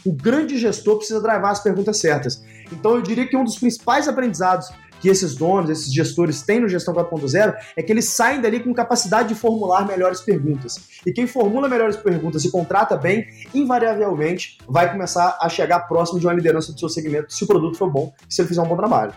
[0.04, 2.42] O grande gestor precisa drivar as perguntas certas.
[2.72, 4.68] Então, eu diria que um dos principais aprendizados
[5.00, 8.72] que esses donos, esses gestores têm no Gestão 4.0 é que eles saem dali com
[8.72, 11.00] capacidade de formular melhores perguntas.
[11.04, 16.26] E quem formula melhores perguntas e contrata bem, invariavelmente vai começar a chegar próximo de
[16.26, 18.76] uma liderança do seu segmento se o produto for bom se ele fizer um bom
[18.76, 19.12] trabalho.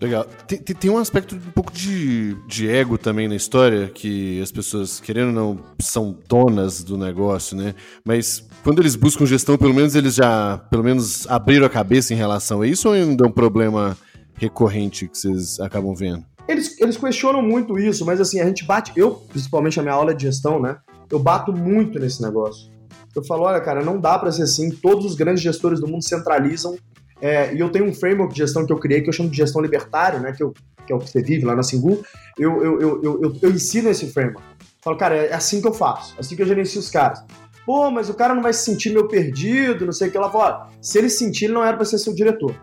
[0.00, 0.26] Legal.
[0.46, 5.00] Tem, tem, um aspecto um pouco de, de ego também na história, que as pessoas,
[5.00, 7.74] querendo ou não, são donas do negócio, né?
[8.04, 12.16] Mas quando eles buscam gestão, pelo menos eles já, pelo menos, abriram a cabeça em
[12.16, 13.96] relação a isso ou ainda é um problema
[14.34, 16.24] recorrente que vocês acabam vendo?
[16.46, 20.14] Eles, eles questionam muito isso, mas assim, a gente bate, eu, principalmente a minha aula
[20.14, 20.76] de gestão, né?
[21.10, 22.70] Eu bato muito nesse negócio.
[23.14, 26.04] Eu falo, olha, cara, não dá para ser assim, todos os grandes gestores do mundo
[26.04, 26.76] centralizam.
[27.20, 29.36] É, e eu tenho um framework de gestão que eu criei, que eu chamo de
[29.36, 30.32] gestão libertário, né?
[30.32, 30.52] Que, eu,
[30.86, 32.04] que é o que você vive lá na Singu.
[32.38, 34.42] Eu, eu, eu, eu, eu, eu ensino esse framework.
[34.82, 37.24] Falo, cara, é assim que eu faço, é assim que eu gerencio os caras.
[37.64, 40.16] Pô, mas o cara não vai se sentir meio perdido, não sei o que.
[40.16, 42.54] Ela fala, se ele sentir, ele não era para ser seu diretor.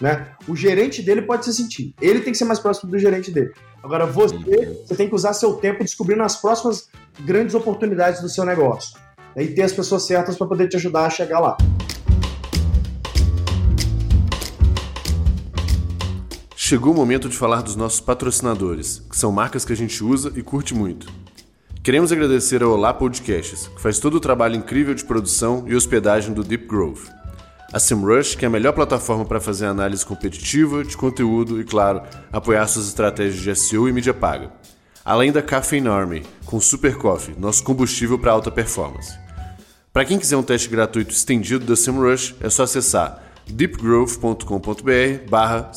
[0.00, 0.28] Né?
[0.46, 1.92] O gerente dele pode se sentir.
[2.00, 3.52] Ele tem que ser mais próximo do gerente dele.
[3.82, 4.36] Agora, você,
[4.86, 6.88] você tem que usar seu tempo descobrindo as próximas
[7.20, 8.96] grandes oportunidades do seu negócio.
[9.34, 9.44] Né?
[9.44, 11.56] E ter as pessoas certas para poder te ajudar a chegar lá.
[16.68, 20.32] Chegou o momento de falar dos nossos patrocinadores, que são marcas que a gente usa
[20.34, 21.06] e curte muito.
[21.80, 26.34] Queremos agradecer ao Olá Podcasts, que faz todo o trabalho incrível de produção e hospedagem
[26.34, 27.08] do Deep Grove.
[27.72, 32.02] A SEMrush, que é a melhor plataforma para fazer análise competitiva, de conteúdo e, claro,
[32.32, 34.50] apoiar suas estratégias de SEO e mídia paga.
[35.04, 39.16] Além da Caffeine Army, com Super Coffee, nosso combustível para alta performance.
[39.92, 45.70] Para quem quiser um teste gratuito estendido da SEMrush, é só acessar deepgrowth.com.br barra.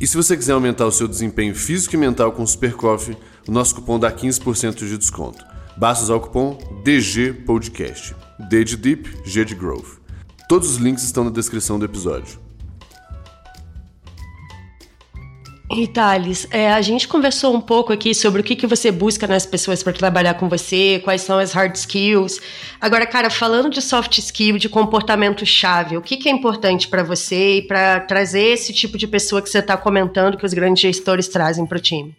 [0.00, 3.16] E se você quiser aumentar o seu desempenho físico e mental com Super Coffee,
[3.48, 5.44] o nosso cupom dá 15% de desconto.
[5.76, 8.14] Basta usar o cupom DG Podcast.
[8.48, 9.98] D de Deep, G de Growth.
[10.48, 12.47] Todos os links estão na descrição do episódio.
[15.70, 19.26] E Thales, é, a gente conversou um pouco aqui sobre o que, que você busca
[19.26, 22.40] nas pessoas para trabalhar com você, quais são as hard skills.
[22.80, 27.58] Agora, cara, falando de soft skill, de comportamento-chave, o que, que é importante para você
[27.58, 31.28] e para trazer esse tipo de pessoa que você está comentando que os grandes gestores
[31.28, 32.16] trazem para o time?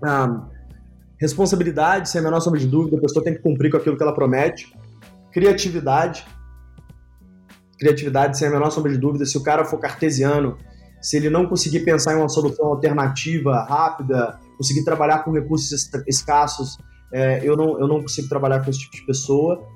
[0.00, 0.46] Ah,
[1.18, 4.02] responsabilidade, sem a menor sombra de dúvida, a pessoa tem que cumprir com aquilo que
[4.04, 4.72] ela promete.
[5.32, 6.24] Criatividade,
[7.76, 9.26] criatividade, sem a menor sombra de dúvida.
[9.26, 10.56] Se o cara for cartesiano,
[11.00, 16.78] se ele não conseguir pensar em uma solução alternativa, rápida, conseguir trabalhar com recursos escassos,
[17.12, 19.66] é, eu, não, eu não consigo trabalhar com esse tipo de pessoa.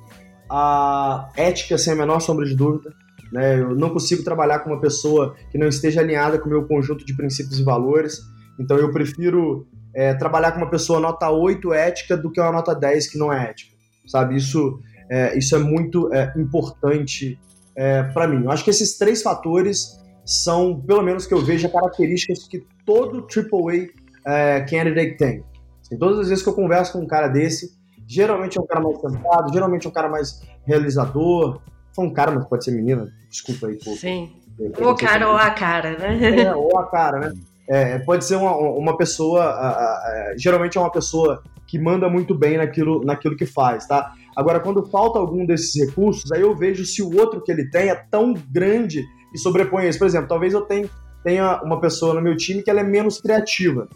[0.50, 2.92] A ética, sem a menor sombra de dúvida.
[3.32, 3.58] Né?
[3.58, 7.04] Eu não consigo trabalhar com uma pessoa que não esteja alinhada com o meu conjunto
[7.04, 8.20] de princípios e valores.
[8.58, 12.74] Então eu prefiro é, trabalhar com uma pessoa nota 8 ética do que uma nota
[12.74, 13.74] 10 que não é ética.
[14.06, 14.37] Sabe?
[14.37, 14.78] Isso
[15.10, 17.38] é, isso é muito é, importante
[17.76, 18.44] é, para mim.
[18.44, 23.26] Eu acho que esses três fatores são, pelo menos que eu vejo, características que todo
[23.26, 23.88] AAA
[24.26, 25.44] é, candidate tem.
[25.82, 27.72] Assim, todas as vezes que eu converso com um cara desse,
[28.06, 31.60] geralmente é um cara mais sentado, geralmente é um cara mais realizador.
[31.94, 33.78] Foi um cara, mas pode ser menina, desculpa aí.
[33.96, 34.32] Sim.
[34.78, 36.42] O cara ou a cara, né?
[36.42, 37.32] É, ou a cara, né?
[37.68, 42.08] É, pode ser uma, uma pessoa, a, a, a, geralmente é uma pessoa que manda
[42.08, 44.12] muito bem naquilo, naquilo que faz, tá?
[44.37, 47.88] Agora, quando falta algum desses recursos, aí eu vejo se o outro que ele tem
[47.88, 49.02] é tão grande
[49.34, 49.98] e sobrepõe isso.
[49.98, 50.88] Por exemplo, talvez eu tenha,
[51.22, 53.88] tenha uma pessoa no meu time que ela é menos criativa.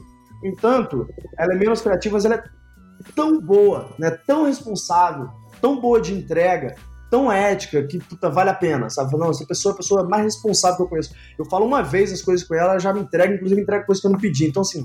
[0.42, 2.44] No entanto, ela é menos criativa, mas ela é
[3.14, 4.10] tão boa, né?
[4.26, 5.28] tão responsável,
[5.60, 6.74] tão boa de entrega,
[7.10, 9.16] tão ética que puta, vale a pena, sabe?
[9.16, 11.14] Não, essa pessoa é a pessoa mais responsável que eu conheço.
[11.38, 14.00] Eu falo uma vez as coisas com ela, ela já me entrega, inclusive entrega coisas
[14.02, 14.46] que eu não pedi.
[14.46, 14.84] Então, assim,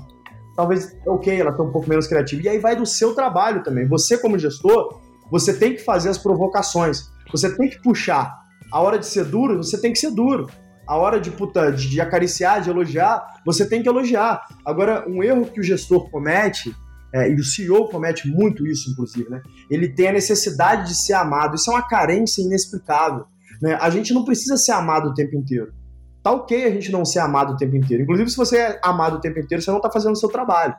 [0.56, 2.42] talvez, ok, ela tá um pouco menos criativa.
[2.42, 3.86] E aí vai do seu trabalho também.
[3.88, 7.10] Você, como gestor, você tem que fazer as provocações.
[7.30, 8.43] Você tem que puxar.
[8.74, 10.50] A hora de ser duro, você tem que ser duro.
[10.84, 14.42] A hora de, puta, de acariciar, de elogiar, você tem que elogiar.
[14.66, 16.74] Agora, um erro que o gestor comete,
[17.14, 19.40] é, e o CEO comete muito isso, inclusive, né?
[19.70, 21.54] Ele tem a necessidade de ser amado.
[21.54, 23.26] Isso é uma carência inexplicável.
[23.62, 23.78] Né?
[23.80, 25.72] A gente não precisa ser amado o tempo inteiro.
[26.20, 28.02] tá ok a gente não ser amado o tempo inteiro.
[28.02, 30.74] Inclusive, se você é amado o tempo inteiro, você não tá fazendo o seu trabalho.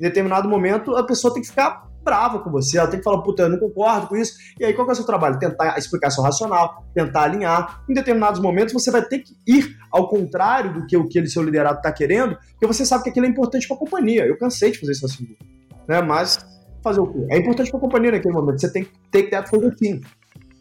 [0.00, 3.20] Em determinado momento, a pessoa tem que ficar brava com você, ela tem que falar,
[3.22, 4.34] puta, eu não concordo com isso.
[4.60, 5.38] E aí, qual que é o seu trabalho?
[5.40, 7.82] Tentar explicar seu racional, tentar alinhar.
[7.90, 11.42] Em determinados momentos, você vai ter que ir ao contrário do que o que seu
[11.42, 14.24] liderado está querendo, porque você sabe que aquilo é importante para a companhia.
[14.24, 15.26] Eu cansei de fazer isso assim,
[15.88, 16.00] né?
[16.00, 16.38] Mas
[16.82, 17.26] fazer o quê?
[17.30, 18.60] É importante para a companhia naquele momento.
[18.60, 20.00] Você tem que ter que fazer assim.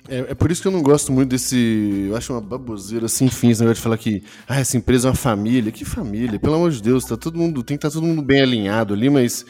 [0.08, 2.08] É, é, por isso que eu não gosto muito desse.
[2.10, 5.10] Eu acho uma baboseira sem fins, esse negócio de falar que ah, essa empresa é
[5.10, 5.72] uma família.
[5.72, 6.40] Que família?
[6.40, 8.94] Pelo amor de Deus, tá todo mundo, tem que estar tá todo mundo bem alinhado
[8.94, 9.46] ali, mas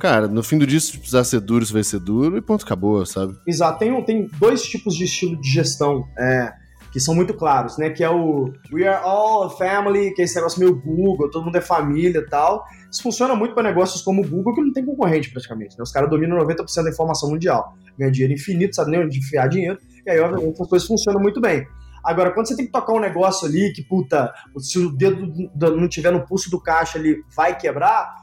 [0.00, 2.64] cara, no fim do dia, se precisar ser duro, você vai ser duro e ponto,
[2.64, 3.36] acabou, sabe?
[3.46, 3.78] Exato.
[3.78, 6.52] Tem, tem dois tipos de estilo de gestão é,
[6.90, 7.90] que são muito claros, né?
[7.90, 11.44] Que é o We are all a family, que é esse negócio meio Google, todo
[11.44, 12.64] mundo é família e tal.
[12.90, 15.76] Isso funciona muito para negócios como o Google, que não tem concorrente praticamente.
[15.76, 15.82] Né?
[15.82, 17.76] Os caras dominam 90% da informação mundial.
[17.98, 19.78] Ganha dinheiro infinito, sabe nem onde enfiar dinheiro.
[20.04, 21.66] E aí, obviamente, as coisas funcionam muito bem.
[22.02, 25.86] Agora, quando você tem que tocar um negócio ali que, puta, se o dedo não
[25.86, 28.19] tiver no pulso do caixa ali, vai quebrar,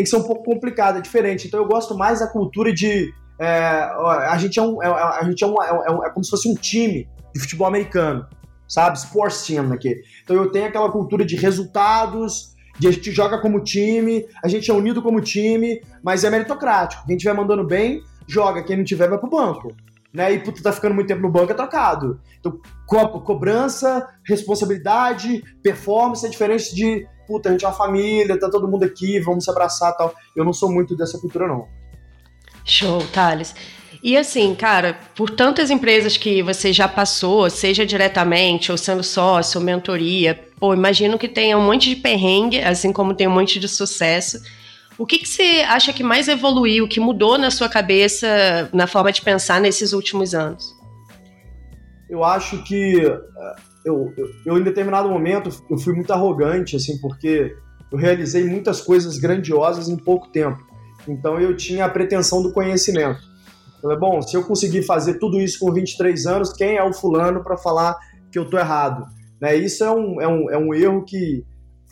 [0.00, 1.46] tem que ser um pouco complicado, é diferente.
[1.46, 3.12] Então eu gosto mais da cultura de.
[3.38, 6.30] É, a gente, é, um, é, a gente é, um, é, um, é, como se
[6.30, 8.26] fosse um time de futebol americano,
[8.68, 8.98] sabe?
[8.98, 9.96] Sports team aqui.
[10.22, 14.70] Então eu tenho aquela cultura de resultados, de a gente joga como time, a gente
[14.70, 17.04] é unido como time, mas é meritocrático.
[17.06, 18.62] Quem estiver mandando bem, joga.
[18.62, 19.74] Quem não tiver, vai pro banco.
[20.12, 20.32] Né?
[20.32, 22.20] E puta, tá ficando muito tempo no banco, é trocado.
[22.38, 28.50] Então, co cobrança, responsabilidade, performance é diferente de puta, a gente é uma família, tá
[28.50, 30.12] todo mundo aqui, vamos se abraçar tal.
[30.34, 31.68] Eu não sou muito dessa cultura, não.
[32.64, 33.54] Show, Thales.
[34.02, 39.60] E assim, cara, por tantas empresas que você já passou, seja diretamente ou sendo sócio,
[39.60, 43.60] ou mentoria, pô, imagino que tenha um monte de perrengue, assim como tem um monte
[43.60, 44.40] de sucesso.
[45.00, 49.10] O que, que você acha que mais evoluiu, que mudou na sua cabeça, na forma
[49.10, 50.76] de pensar nesses últimos anos?
[52.10, 53.18] Eu acho que eu,
[53.82, 57.56] eu, eu, em determinado momento, eu fui muito arrogante, assim, porque
[57.90, 60.62] eu realizei muitas coisas grandiosas em pouco tempo.
[61.08, 63.20] Então eu tinha a pretensão do conhecimento.
[63.76, 66.92] Eu falei, bom, se eu conseguir fazer tudo isso com 23 anos, quem é o
[66.92, 67.96] fulano para falar
[68.30, 69.06] que eu tô errado?
[69.40, 69.56] Né?
[69.56, 71.42] Isso é um, é, um, é um erro que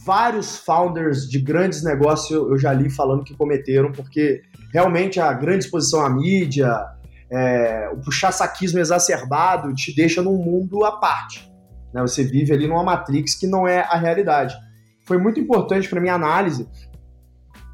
[0.08, 4.40] vários founders de grandes negócios eu já li falando que cometeram, porque
[4.72, 6.82] realmente a grande exposição à mídia,
[7.30, 11.52] é, o puxar-saquismo exacerbado te deixa num mundo à parte.
[11.92, 12.00] Né?
[12.00, 14.56] Você vive ali numa matrix que não é a realidade.
[15.04, 16.66] Foi muito importante para minha análise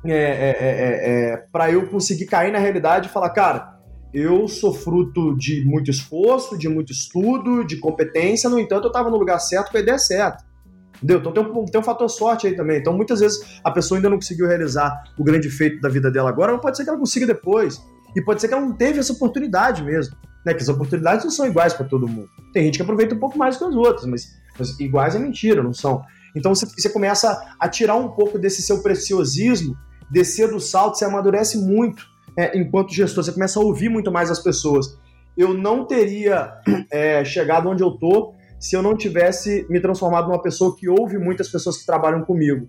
[0.04, 3.78] é, é, é, é, é para eu conseguir cair na realidade e falar, cara,
[4.12, 9.08] eu sou fruto de muito esforço, de muito estudo, de competência, no entanto, eu estava
[9.08, 10.44] no lugar certo com a ideia certa.
[11.04, 11.18] Entendeu?
[11.18, 12.78] Então tem um, tem um fator sorte aí também.
[12.78, 16.30] Então muitas vezes a pessoa ainda não conseguiu realizar o grande feito da vida dela
[16.30, 17.80] agora, mas pode ser que ela consiga depois.
[18.16, 20.52] E pode ser que ela não teve essa oportunidade mesmo né?
[20.52, 22.28] Que as oportunidades não são iguais para todo mundo.
[22.52, 25.62] Tem gente que aproveita um pouco mais que as outras, mas, mas iguais é mentira,
[25.62, 26.02] não são.
[26.36, 29.76] Então você, você começa a tirar um pouco desse seu preciosismo,
[30.10, 32.04] descer do salto, você amadurece muito
[32.36, 34.98] é, enquanto gestor, você começa a ouvir muito mais as pessoas.
[35.36, 36.52] Eu não teria
[36.90, 38.33] é, chegado onde eu tô
[38.64, 42.68] se eu não tivesse me transformado numa pessoa que ouve muitas pessoas que trabalham comigo.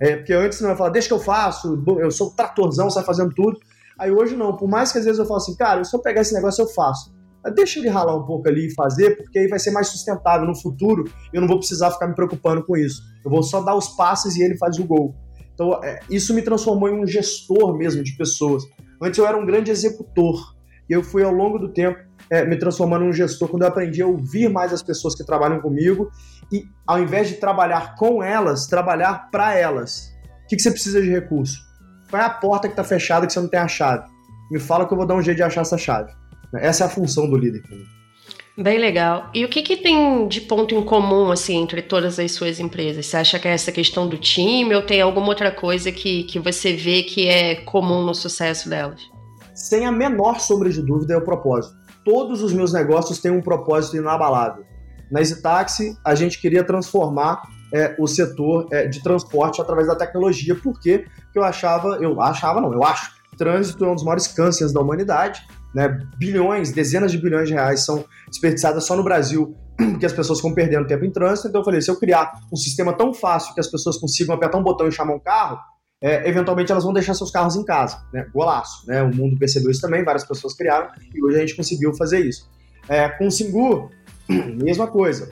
[0.00, 3.32] É, porque antes você vai falar, deixa que eu faço, eu sou tratorzão, sai fazendo
[3.34, 3.58] tudo.
[3.98, 6.22] Aí hoje não, por mais que às vezes eu falo assim, cara, se eu pegar
[6.22, 7.14] esse negócio eu faço
[7.54, 10.54] deixa ele ralar um pouco ali e fazer, porque aí vai ser mais sustentável no
[10.54, 13.00] futuro eu não vou precisar ficar me preocupando com isso.
[13.24, 15.14] Eu vou só dar os passes e ele faz o gol.
[15.54, 18.64] Então, é, isso me transformou em um gestor mesmo de pessoas.
[19.00, 20.54] Antes eu era um grande executor.
[20.88, 21.98] E eu fui, ao longo do tempo,
[22.30, 25.24] é, me transformando em um gestor quando eu aprendi a ouvir mais as pessoas que
[25.24, 26.10] trabalham comigo
[26.52, 30.12] e, ao invés de trabalhar com elas, trabalhar para elas.
[30.44, 31.60] O que, que você precisa de recurso?
[32.10, 34.08] Qual é a porta que está fechada que você não tem a chave?
[34.50, 36.12] Me fala que eu vou dar um jeito de achar essa chave.
[36.54, 37.62] Essa é a função do líder.
[38.56, 39.28] Bem legal.
[39.34, 43.04] E o que, que tem de ponto em comum assim entre todas as suas empresas?
[43.04, 46.38] Você acha que é essa questão do time ou tem alguma outra coisa que, que
[46.38, 49.02] você vê que é comum no sucesso delas?
[49.54, 51.76] Sem a menor sombra de dúvida é o propósito.
[52.06, 54.64] Todos os meus negócios têm um propósito inabalável.
[55.10, 57.42] Na EasyTaxi, a gente queria transformar
[57.74, 60.54] é, o setor é, de transporte através da tecnologia.
[60.54, 64.80] Porque eu achava, eu achava não, eu acho, trânsito é um dos maiores cânceres da
[64.80, 65.44] humanidade
[65.76, 70.38] né, bilhões, dezenas de bilhões de reais são desperdiçadas só no Brasil porque as pessoas
[70.38, 71.48] ficam perdendo tempo em trânsito.
[71.48, 74.56] Então eu falei, se eu criar um sistema tão fácil que as pessoas consigam apertar
[74.56, 75.58] um botão e chamar um carro,
[76.02, 78.26] é, eventualmente elas vão deixar seus carros em casa, né?
[78.32, 79.02] Golaço, né?
[79.02, 82.48] O mundo percebeu isso também, várias pessoas criaram e hoje a gente conseguiu fazer isso.
[82.88, 83.90] É, com o Singu,
[84.28, 85.30] mesma coisa.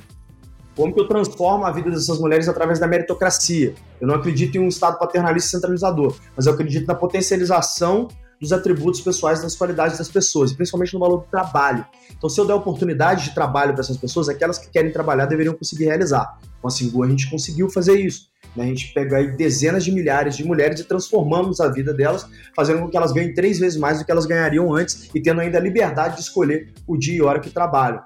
[0.75, 3.75] Como que eu transformo a vida dessas mulheres através da meritocracia?
[4.01, 8.09] Eu não acredito em um Estado paternalista centralizador, mas eu acredito na potencialização
[8.41, 11.85] dos atributos pessoais, das qualidades das pessoas, principalmente no valor do trabalho.
[12.17, 15.55] Então, se eu der oportunidade de trabalho para essas pessoas, aquelas que querem trabalhar deveriam
[15.55, 16.39] conseguir realizar.
[16.61, 18.29] Com a Singu a gente conseguiu fazer isso.
[18.57, 18.65] Né?
[18.65, 22.27] A gente pega aí dezenas de milhares de mulheres e transformamos a vida delas,
[22.57, 25.41] fazendo com que elas ganhem três vezes mais do que elas ganhariam antes e tendo
[25.41, 28.03] ainda a liberdade de escolher o dia e hora que trabalham.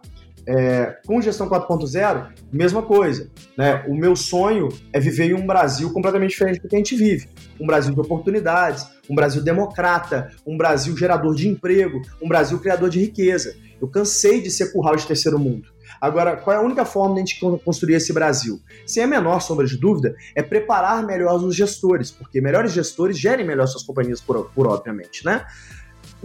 [0.50, 3.30] É, com gestão 4.0, mesma coisa.
[3.54, 3.84] Né?
[3.86, 7.28] O meu sonho é viver em um Brasil completamente diferente do que a gente vive.
[7.60, 12.88] Um Brasil de oportunidades, um Brasil democrata, um Brasil gerador de emprego, um Brasil criador
[12.88, 13.54] de riqueza.
[13.78, 15.68] Eu cansei de ser curral de terceiro mundo.
[16.00, 18.60] Agora, qual é a única forma de a gente construir esse Brasil?
[18.86, 23.44] Sem a menor sombra de dúvida, é preparar melhor os gestores, porque melhores gestores gerem
[23.44, 25.44] melhor suas companhias, por, por obviamente, né?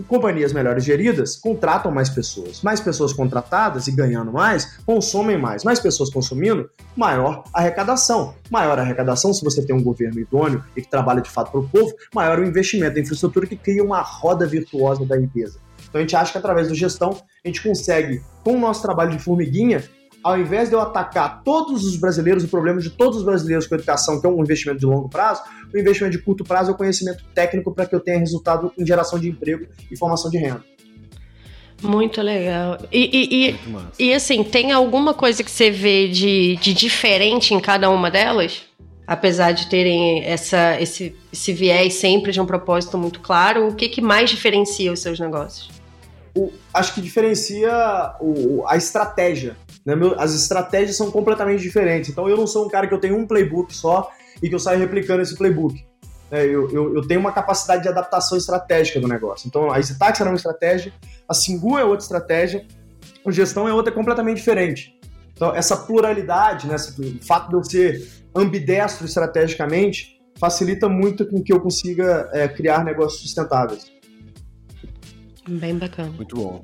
[0.01, 2.61] Companhias melhores geridas contratam mais pessoas.
[2.61, 5.63] Mais pessoas contratadas e ganhando mais, consomem mais.
[5.63, 8.33] Mais pessoas consumindo, maior arrecadação.
[8.49, 11.69] Maior arrecadação, se você tem um governo idôneo e que trabalha de fato para o
[11.69, 15.59] povo, maior o investimento em infraestrutura que cria uma roda virtuosa da riqueza.
[15.87, 17.15] Então a gente acha que através da gestão
[17.45, 19.83] a gente consegue, com o nosso trabalho de formiguinha,
[20.23, 23.75] ao invés de eu atacar todos os brasileiros, o problema de todos os brasileiros com
[23.75, 25.41] a educação, que é um investimento de longo prazo,
[25.73, 28.85] o investimento de curto prazo é o conhecimento técnico para que eu tenha resultado em
[28.85, 30.63] geração de emprego e formação de renda.
[31.81, 32.77] Muito legal.
[32.91, 37.59] E, e, e, e, assim, tem alguma coisa que você vê de, de diferente em
[37.59, 38.63] cada uma delas?
[39.05, 43.89] Apesar de terem essa, esse, esse viés sempre de um propósito muito claro, o que,
[43.89, 45.69] que mais diferencia os seus negócios?
[46.33, 49.57] O, acho que diferencia o, a estratégia.
[49.85, 49.95] Né?
[49.95, 52.09] Meu, as estratégias são completamente diferentes.
[52.09, 54.09] Então eu não sou um cara que eu tenho um playbook só
[54.41, 55.85] e que eu saio replicando esse playbook.
[56.31, 59.47] É, eu, eu, eu, tenho uma capacidade de adaptação estratégica do negócio.
[59.47, 60.91] Então a EasyTax era uma estratégia,
[61.29, 62.65] a Singu é outra estratégia,
[63.25, 64.99] a gestão é outra completamente diferente.
[65.33, 71.53] Então essa pluralidade, né, o fato de eu ser ambidestro estrategicamente, facilita muito com que
[71.53, 73.91] eu consiga é, criar negócios sustentáveis.
[75.47, 76.09] Bem bacana.
[76.11, 76.63] Muito bom.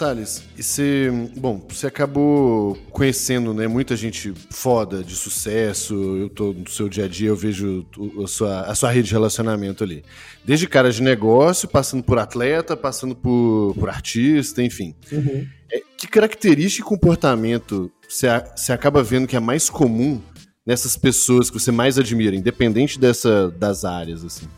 [0.00, 6.54] Thales, e você, bom, você acabou conhecendo, né, muita gente foda, de sucesso, eu tô
[6.54, 7.86] no seu dia a dia, eu vejo
[8.24, 10.02] a sua, a sua rede de relacionamento ali.
[10.42, 14.94] Desde cara de negócio, passando por atleta, passando por, por artista, enfim.
[15.12, 15.46] Uhum.
[15.70, 18.26] É, que característica e comportamento você,
[18.56, 20.18] você acaba vendo que é mais comum
[20.64, 24.48] nessas pessoas que você mais admira, independente dessa, das áreas, assim?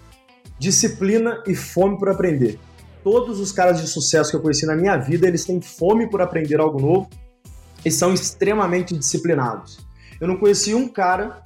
[0.56, 2.60] Disciplina e fome por aprender
[3.02, 6.20] todos os caras de sucesso que eu conheci na minha vida, eles têm fome por
[6.20, 7.10] aprender algo novo
[7.84, 9.78] e são extremamente disciplinados.
[10.20, 11.42] Eu não conheci um cara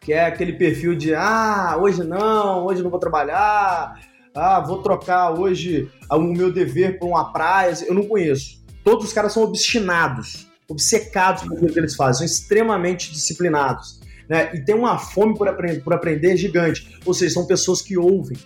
[0.00, 4.00] que é aquele perfil de ah, hoje não, hoje não vou trabalhar,
[4.34, 7.72] ah, vou trocar hoje o meu dever por uma praia.
[7.86, 8.62] Eu não conheço.
[8.84, 14.00] Todos os caras são obstinados, obcecados aquilo que eles fazem, são extremamente disciplinados.
[14.28, 14.50] Né?
[14.54, 16.98] E tem uma fome por, aprender, por aprender gigante.
[17.04, 18.36] Ou seja, são pessoas que ouvem,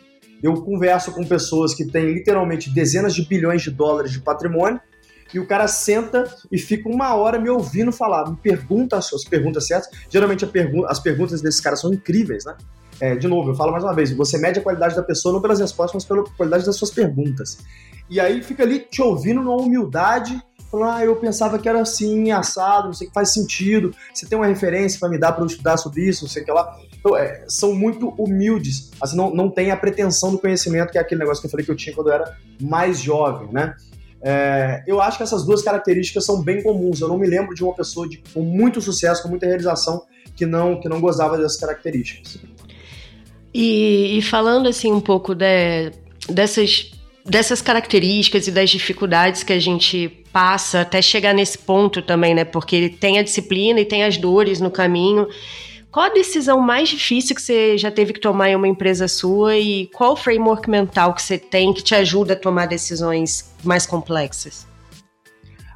[0.43, 4.80] eu converso com pessoas que têm literalmente dezenas de bilhões de dólares de patrimônio
[5.32, 9.66] e o cara senta e fica uma hora me ouvindo falar, me pergunta as perguntas
[9.66, 9.91] certas.
[10.09, 12.57] Geralmente pergu as perguntas desses caras são incríveis, né?
[12.99, 15.43] É, de novo, eu falo mais uma vez, você mede a qualidade da pessoa não
[15.43, 17.59] pelas respostas, mas pela qualidade das suas perguntas.
[18.09, 22.30] E aí fica ali te ouvindo numa humildade falando, ah, eu pensava que era assim,
[22.30, 25.47] assado, não sei que faz sentido, você tem uma referência para me dar para eu
[25.47, 26.76] estudar sobre isso, não sei o que lá.
[27.07, 31.00] Então, é, são muito humildes, assim, não, não tem a pretensão do conhecimento, que é
[31.00, 33.76] aquele negócio que eu falei que eu tinha quando eu era mais jovem, né?
[34.20, 37.00] É, eu acho que essas duas características são bem comuns.
[37.00, 40.02] Eu não me lembro de uma pessoa de, com muito sucesso, com muita realização,
[40.34, 42.38] que não, que não gozava dessas características.
[43.54, 45.92] E, e falando assim um pouco de,
[46.28, 46.90] dessas
[47.24, 52.44] dessas características e das dificuldades que a gente passa até chegar nesse ponto também, né?
[52.44, 55.28] Porque tem a disciplina e tem as dores no caminho.
[55.91, 59.57] Qual a decisão mais difícil que você já teve que tomar em uma empresa sua
[59.57, 63.87] e qual o framework mental que você tem que te ajuda a tomar decisões mais
[63.87, 64.66] complexas?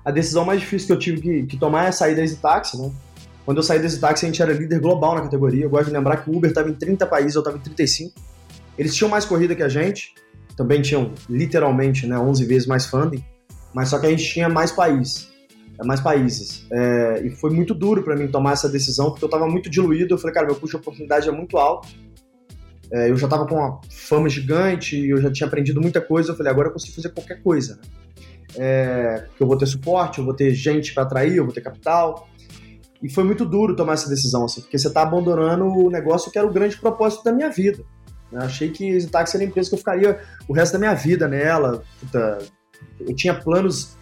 [0.05, 2.91] A decisão mais difícil que eu tive que, que tomar é sair da EasyTaxi, né?
[3.45, 5.65] Quando eu saí da EasyTaxi, a gente era líder global na categoria.
[5.65, 8.15] Eu gosto de lembrar que o Uber estava em 30 países, eu estava em 35.
[8.79, 10.15] Eles tinham mais corrida que a gente,
[10.57, 13.25] também tinham literalmente né, 11 vezes mais funding,
[13.73, 15.30] mas só que a gente tinha mais países, é,
[15.85, 16.66] mais países.
[16.70, 20.14] É, e foi muito duro para mim tomar essa decisão, porque eu estava muito diluído.
[20.14, 21.89] Eu falei, cara, meu custo de oportunidade é muito alto.
[22.93, 26.33] É, eu já estava com uma fama gigante, eu já tinha aprendido muita coisa.
[26.33, 27.76] Eu falei, agora eu consigo fazer qualquer coisa.
[27.76, 27.83] Né?
[28.57, 32.28] É, eu vou ter suporte, eu vou ter gente para atrair, eu vou ter capital.
[33.03, 36.39] E foi muito duro tomar essa decisão, assim, porque você está abandonando o negócio que
[36.39, 37.83] era o grande propósito da minha vida.
[38.31, 41.26] Eu achei que Zitaxi era a empresa que eu ficaria o resto da minha vida
[41.26, 41.83] nela.
[41.99, 42.39] Puta,
[43.01, 43.97] eu tinha planos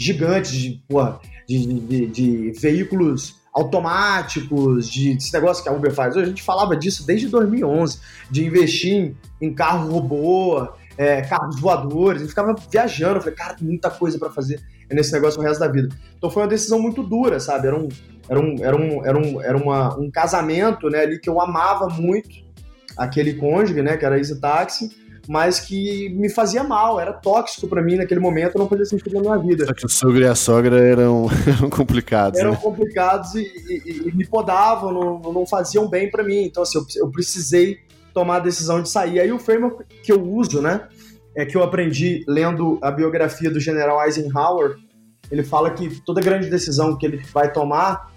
[0.00, 6.16] gigantes de, porra, de, de, de veículos automáticos, de esse negócio que a Uber faz.
[6.16, 7.98] A gente falava disso desde 2011,
[8.30, 13.16] de investir em, em carro robô, é, carros voadores, a gente ficava viajando.
[13.16, 15.88] Eu falei, cara, tem muita coisa para fazer nesse negócio o resto da vida.
[16.16, 17.66] Então foi uma decisão muito dura, sabe?
[17.66, 17.88] Era um,
[18.28, 21.88] era um, era um, era um, era uma, um casamento, né, ali que eu amava
[21.88, 22.30] muito,
[22.96, 24.88] aquele cônjuge, né, que era Easy Taxi,
[25.30, 29.20] mas que me fazia mal, era tóxico para mim naquele momento, não fazia sentido na
[29.20, 29.64] minha vida.
[29.64, 32.40] Só que o sogro e a sogra eram, eram complicados.
[32.40, 32.58] Eram né?
[32.60, 36.46] complicados e, e, e, me podavam, não, não faziam bem para mim.
[36.46, 37.78] Então, assim, eu, eu, precisei
[38.12, 39.20] tomar a decisão de sair.
[39.20, 40.88] Aí o framework que eu uso, né,
[41.36, 44.78] é que eu aprendi lendo a biografia do general Eisenhower.
[45.30, 48.10] Ele fala que toda grande decisão que ele vai tomar,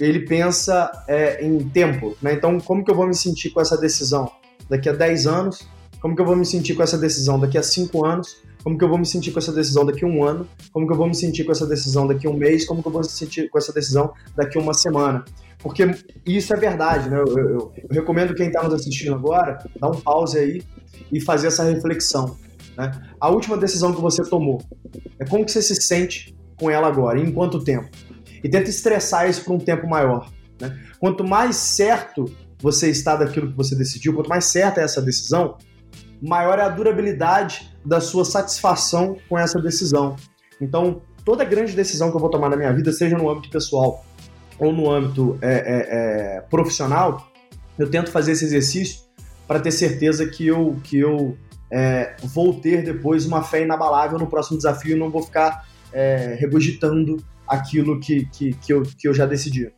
[0.00, 2.32] ele pensa é, em tempo, né?
[2.32, 4.28] Então, como que eu vou me sentir com essa decisão
[4.68, 5.75] daqui a 10 anos?
[6.00, 8.36] Como que eu vou me sentir com essa decisão daqui a cinco anos?
[8.62, 10.48] Como que eu vou me sentir com essa decisão daqui a um ano?
[10.72, 12.66] Como que eu vou me sentir com essa decisão daqui a um mês?
[12.66, 15.24] Como que eu vou me sentir com essa decisão daqui a uma semana?
[15.58, 15.88] Porque
[16.26, 17.16] isso é verdade, né?
[17.16, 20.62] Eu, eu, eu recomendo quem está nos assistindo agora, dar um pause aí
[21.12, 22.36] e fazer essa reflexão.
[22.76, 22.90] Né?
[23.20, 24.60] A última decisão que você tomou,
[25.18, 27.18] é como que você se sente com ela agora?
[27.18, 27.88] Em quanto tempo?
[28.42, 30.30] E tenta estressar isso por um tempo maior.
[30.60, 30.78] Né?
[30.98, 32.24] Quanto mais certo
[32.60, 35.56] você está daquilo que você decidiu, quanto mais certa é essa decisão,
[36.26, 40.16] maior é a durabilidade da sua satisfação com essa decisão.
[40.60, 44.04] Então, toda grande decisão que eu vou tomar na minha vida, seja no âmbito pessoal
[44.58, 47.28] ou no âmbito é, é, é, profissional,
[47.78, 49.04] eu tento fazer esse exercício
[49.46, 51.36] para ter certeza que eu, que eu
[51.70, 56.36] é, vou ter depois uma fé inabalável no próximo desafio e não vou ficar é,
[56.38, 59.70] regurgitando aquilo que, que, que, eu, que eu já decidi.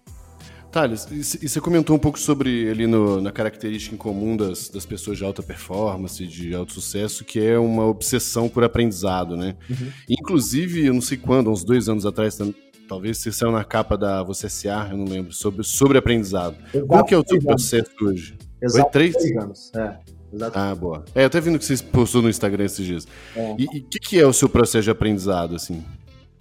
[0.70, 4.84] Thales, e você comentou um pouco sobre ali no, na característica em comum das, das
[4.84, 9.56] pessoas de alta performance, de alto sucesso, que é uma obsessão por aprendizado, né?
[9.68, 9.90] Uhum.
[10.08, 12.38] Inclusive, eu não sei quando, uns dois anos atrás,
[12.86, 16.56] talvez você saiu na capa da Você S.A., eu não lembro, sobre, sobre aprendizado.
[16.72, 18.36] Exato, Qual que é o seu processo hoje?
[18.60, 19.14] Exato, Foi três?
[19.14, 19.98] três anos, é.
[20.30, 20.58] Exato.
[20.58, 21.04] Ah, boa.
[21.14, 23.08] É, eu até vendo que você postou no Instagram esses dias.
[23.34, 23.56] É.
[23.58, 25.82] E o que, que é o seu processo de aprendizado, assim?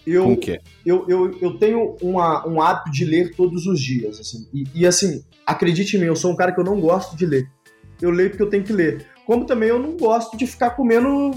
[0.08, 0.62] Eu, Como que é?
[0.86, 4.48] eu, eu, eu tenho uma, um hábito de ler todos os dias, assim.
[4.54, 7.26] E, e, assim, acredite em mim, eu sou um cara que eu não gosto de
[7.26, 7.50] ler.
[8.02, 9.06] Eu leio porque eu tenho que ler.
[9.26, 11.32] Como também eu não gosto de ficar comendo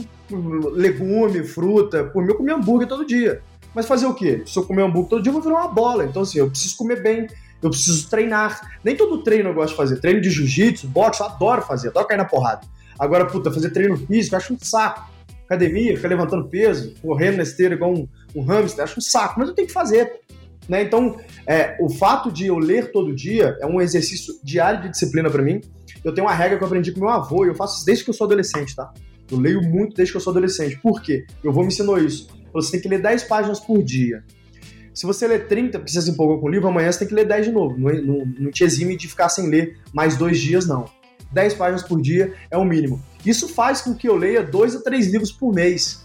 [0.73, 2.05] legume, fruta.
[2.05, 3.43] Por mim, eu comia hambúrguer todo dia.
[3.75, 4.45] Mas fazer o quê?
[4.47, 6.05] Se eu comer hambúrguer todo dia, eu vou virar uma bola.
[6.05, 7.27] Então, assim, eu preciso comer bem,
[7.61, 8.79] eu preciso treinar.
[8.85, 9.97] Nem todo treino eu gosto de fazer.
[10.01, 12.61] Treino de jiu-jitsu, boxe, eu adoro fazer, adoro cair na porrada.
[12.97, 15.11] Agora, puta, fazer treino físico, eu acho um saco
[15.51, 19.49] academia, ficar levantando peso, correndo na esteira igual um, um hamster, acho um saco, mas
[19.49, 20.21] eu tenho que fazer.
[20.69, 20.83] Né?
[20.83, 25.29] Então, é, o fato de eu ler todo dia é um exercício diário de disciplina
[25.29, 25.61] para mim.
[26.05, 28.05] Eu tenho uma regra que eu aprendi com meu avô e eu faço isso desde
[28.05, 28.93] que eu sou adolescente, tá?
[29.31, 30.79] Eu leio muito desde que eu sou adolescente.
[30.81, 31.27] Por quê?
[31.43, 32.29] Meu avô me ensinou isso.
[32.53, 34.25] Você tem que ler 10 páginas por dia.
[34.95, 37.15] Se você ler 30, porque você se empolgou com o livro, amanhã você tem que
[37.15, 37.79] ler 10 de novo.
[37.79, 40.85] Não, não, não te exime de ficar sem ler mais dois dias, não.
[41.33, 43.01] 10 páginas por dia é o mínimo.
[43.25, 46.05] Isso faz com que eu leia dois a três livros por mês.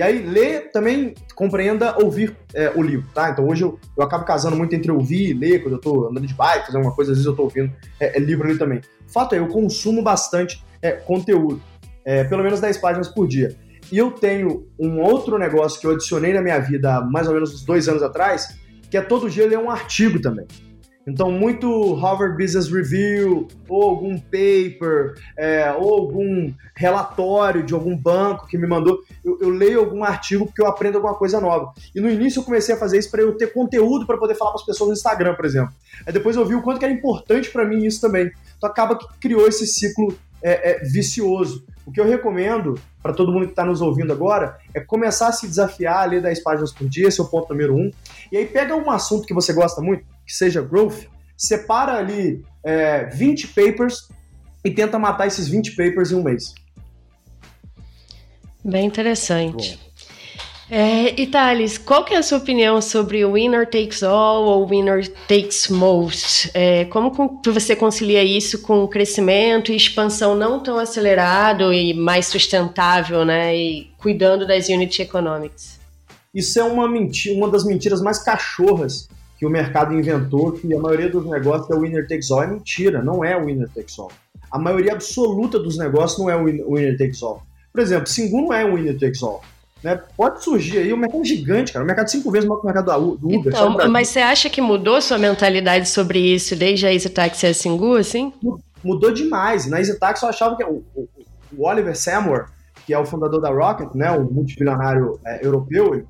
[0.00, 3.28] E aí, ler também compreenda ouvir é, o livro, tá?
[3.28, 6.26] Então hoje eu, eu acabo casando muito entre ouvir e ler, quando eu tô andando
[6.26, 7.70] de bike, fazendo alguma coisa, às vezes eu tô ouvindo
[8.00, 8.80] é, é livro ali também.
[9.06, 11.60] Fato é, eu consumo bastante é, conteúdo,
[12.02, 13.54] é, pelo menos 10 páginas por dia.
[13.92, 17.34] E eu tenho um outro negócio que eu adicionei na minha vida há mais ou
[17.34, 18.58] menos uns dois anos atrás,
[18.90, 20.46] que é todo dia ler um artigo também.
[21.06, 28.46] Então, muito Harvard Business Review, ou algum paper, é, ou algum relatório de algum banco
[28.46, 29.00] que me mandou.
[29.24, 31.72] Eu, eu, leio algum artigo porque eu aprendo alguma coisa nova.
[31.94, 34.50] E no início eu comecei a fazer isso para eu ter conteúdo para poder falar
[34.52, 35.72] para as pessoas no Instagram, por exemplo.
[36.06, 38.30] Aí depois eu vi o quanto que era importante para mim isso também.
[38.56, 41.64] Então acaba que criou esse ciclo é, é, vicioso.
[41.86, 45.32] O que eu recomendo para todo mundo que está nos ouvindo agora é começar a
[45.32, 47.90] se desafiar a ler 10 páginas por dia, esse é o ponto número um.
[48.30, 51.06] E aí pega um assunto que você gosta muito, que seja growth,
[51.36, 54.08] separa ali é, 20 papers
[54.64, 56.54] e tenta matar esses 20 papers em um mês.
[58.64, 59.76] Bem interessante.
[59.76, 59.90] Bom.
[60.72, 64.68] É, e Thales, qual que é a sua opinião sobre o winner takes all ou
[64.68, 66.48] winner takes most?
[66.54, 72.26] É, como você concilia isso com o crescimento e expansão não tão acelerado e mais
[72.26, 73.56] sustentável, né?
[73.56, 75.80] E cuidando das unit economics?
[76.32, 79.08] Isso é uma mentira, uma das mentiras mais cachorras
[79.40, 82.42] que o mercado inventou, que a maioria dos negócios é winner takes all.
[82.42, 84.12] É mentira, não é winner takes all.
[84.50, 87.42] A maioria absoluta dos negócios não é winner takes all.
[87.72, 89.42] Por exemplo, Singu não é winner takes all.
[89.82, 89.98] Né?
[90.14, 91.82] Pode surgir aí um mercado gigante, cara.
[91.82, 93.50] Um mercado cinco vezes maior que o mercado do Uber.
[93.50, 97.54] Então, mas você acha que mudou sua mentalidade sobre isso desde a EasyTaxi e a
[97.54, 98.34] Singu, assim?
[98.84, 99.64] Mudou demais.
[99.64, 101.08] Na EasyTaxi eu achava que o, o,
[101.56, 102.44] o, Oliver Samwer,
[102.84, 106.06] que é o fundador da Rocket, né, o multibilionário é, europeu, ele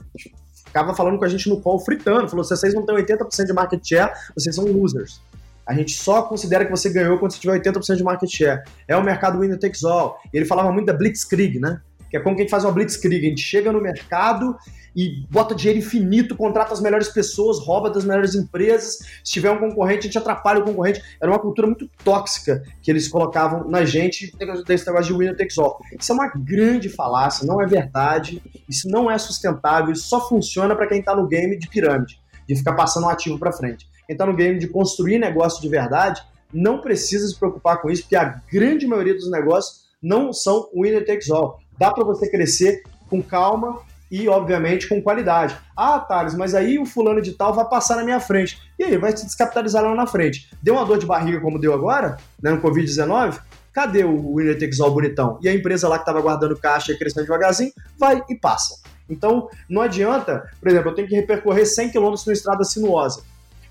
[0.71, 2.29] ficava falando com a gente no call fritando.
[2.29, 5.21] Falou: se vocês não têm 80% de market share, vocês são losers.
[5.66, 8.62] A gente só considera que você ganhou quando você tiver 80% de market share.
[8.89, 10.18] É o mercado winner takes all.
[10.33, 11.81] E ele falava muito da blitzkrieg, né?
[12.11, 14.57] que é como que a gente faz uma blitzkrieg, a gente chega no mercado
[14.95, 18.99] e bota dinheiro infinito, contrata as melhores pessoas, rouba das melhores empresas.
[19.24, 21.03] Se tiver um concorrente, a gente atrapalha o concorrente.
[21.20, 24.32] Era uma cultura muito tóxica que eles colocavam na gente
[24.66, 25.78] desse negócio de winner takes all.
[25.99, 30.74] Isso é uma grande falácia, não é verdade, isso não é sustentável, isso só funciona
[30.74, 33.88] para quem está no game de pirâmide, de ficar passando um ativo para frente.
[34.07, 36.22] Quem está no game de construir negócio de verdade
[36.53, 41.05] não precisa se preocupar com isso, porque a grande maioria dos negócios não são winner
[41.07, 41.61] takes all.
[41.78, 43.80] Dá para você crescer com calma
[44.11, 45.57] e, obviamente, com qualidade.
[45.77, 48.59] Ah, Thales, mas aí o fulano de tal vai passar na minha frente.
[48.79, 50.51] E aí, vai se descapitalizar lá na frente.
[50.63, 53.39] Deu uma dor de barriga como deu agora, né, no Covid-19?
[53.73, 54.59] Cadê o Winner
[54.91, 55.39] bonitão?
[55.41, 58.81] E a empresa lá que estava guardando caixa e crescendo devagarzinho, vai e passa.
[59.09, 63.23] Então, não adianta, por exemplo, eu tenho que percorrer 100 km numa estrada sinuosa.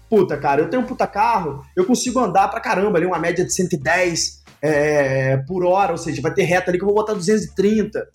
[0.09, 3.45] Puta, cara, eu tenho um puta carro, eu consigo andar pra caramba ali, uma média
[3.45, 7.13] de 110, é, por hora, ou seja, vai ter reta ali que eu vou botar
[7.13, 8.07] 230.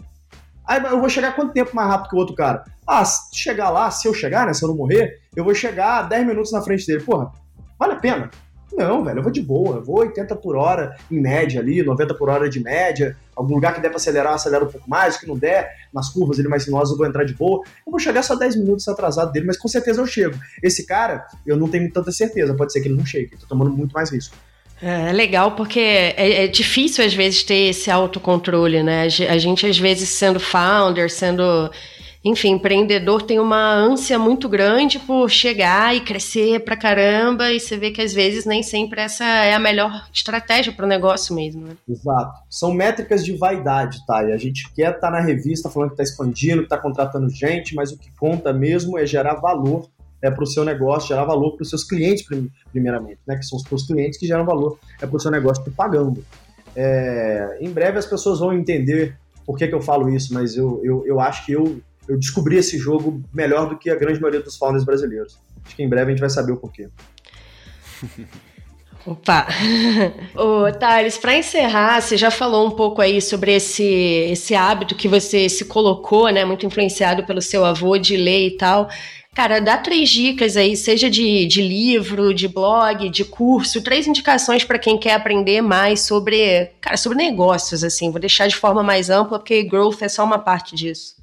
[0.67, 2.65] Aí eu vou chegar quanto tempo mais rápido que o outro cara?
[2.87, 6.27] Ah, chegar lá, se eu chegar, né, se eu não morrer, eu vou chegar 10
[6.27, 7.03] minutos na frente dele.
[7.03, 7.31] Porra,
[7.79, 8.31] vale a pena?
[8.73, 12.15] Não, velho, eu vou de boa, eu vou 80 por hora em média ali, 90
[12.15, 15.21] por hora de média, algum lugar que der pra acelerar, acelera um pouco mais, o
[15.21, 17.63] que não der, nas curvas ele mais sinuosas eu vou entrar de boa.
[17.87, 20.37] Eu vou chegar só 10 minutos atrasado dele, mas com certeza eu chego.
[20.63, 23.47] Esse cara, eu não tenho tanta certeza, pode ser que ele não chegue, eu tô
[23.47, 24.35] tomando muito mais risco.
[24.83, 29.03] É, é legal porque é, é, difícil às vezes ter esse autocontrole, né?
[29.03, 31.71] A gente às vezes sendo founder, sendo,
[32.25, 37.77] enfim, empreendedor, tem uma ânsia muito grande por chegar e crescer pra caramba e você
[37.77, 41.67] vê que às vezes nem sempre essa é a melhor estratégia para o negócio mesmo.
[41.67, 41.77] Né?
[41.89, 42.33] Exato.
[42.51, 44.25] São métricas de vaidade, tá?
[44.25, 47.31] E a gente quer estar tá na revista falando que está expandindo, que está contratando
[47.31, 49.89] gente, mas o que conta mesmo é gerar valor
[50.25, 52.25] é para o seu negócio, gerar valor para os seus clientes,
[52.73, 53.37] primeiramente, né?
[53.37, 56.25] Que são os seus clientes que geram valor é para o seu negócio te pagando.
[56.75, 60.81] É, em breve as pessoas vão entender por que, que eu falo isso, mas eu,
[60.83, 64.41] eu, eu acho que eu, eu descobri esse jogo melhor do que a grande maioria
[64.41, 65.39] dos founders brasileiros.
[65.63, 66.89] Acho que em breve a gente vai saber o porquê.
[69.07, 69.47] Opa!
[70.35, 75.07] Ô, Thales, para encerrar, você já falou um pouco aí sobre esse, esse hábito que
[75.07, 78.89] você se colocou, né, muito influenciado pelo seu avô de ler e tal.
[79.35, 84.63] Cara, dá três dicas aí, seja de, de livro, de blog, de curso, três indicações
[84.63, 88.13] para quem quer aprender mais sobre, cara, sobre negócios, assim.
[88.13, 91.17] Vou deixar de forma mais ampla, porque growth é só uma parte disso.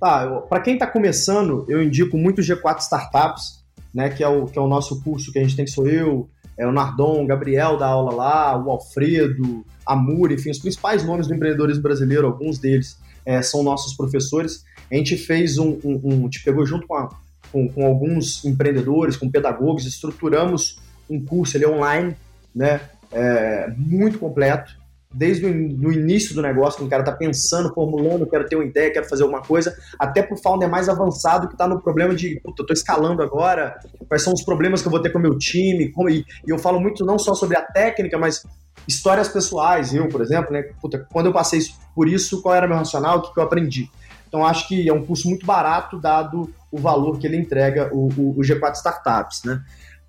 [0.00, 4.46] Tá, para quem está começando, eu indico muito o G4 Startups, né, que é o,
[4.46, 7.22] que é o nosso curso que a gente tem, que sou eu, é o Nardon,
[7.22, 11.82] o Gabriel da aula lá, o Alfredo, a Muri, enfim, os principais nomes do empreendedorismo
[11.82, 14.64] brasileiro, alguns deles é, são nossos professores.
[14.90, 17.10] A gente fez um, um, um, gente pegou junto com a
[17.52, 20.78] com, com alguns empreendedores, com pedagogos, estruturamos
[21.10, 22.16] um curso ele é online,
[22.54, 22.80] né,
[23.12, 24.78] é, muito completo,
[25.12, 28.64] desde o no início do negócio, quando o cara está pensando, formulando, quero ter uma
[28.64, 32.14] ideia, quero fazer alguma coisa, até para o founder mais avançado que está no problema
[32.14, 33.76] de, puta, estou escalando agora,
[34.06, 36.50] quais são os problemas que eu vou ter com o meu time, como, e, e,
[36.50, 38.46] eu falo muito não só sobre a técnica, mas
[38.86, 41.60] histórias pessoais, eu, por exemplo, né, puta, quando eu passei
[41.94, 43.90] por isso, qual era meu racional, o que, que eu aprendi.
[44.30, 48.08] Então, acho que é um curso muito barato, dado o valor que ele entrega, o,
[48.16, 49.60] o, o G4 Startups, né?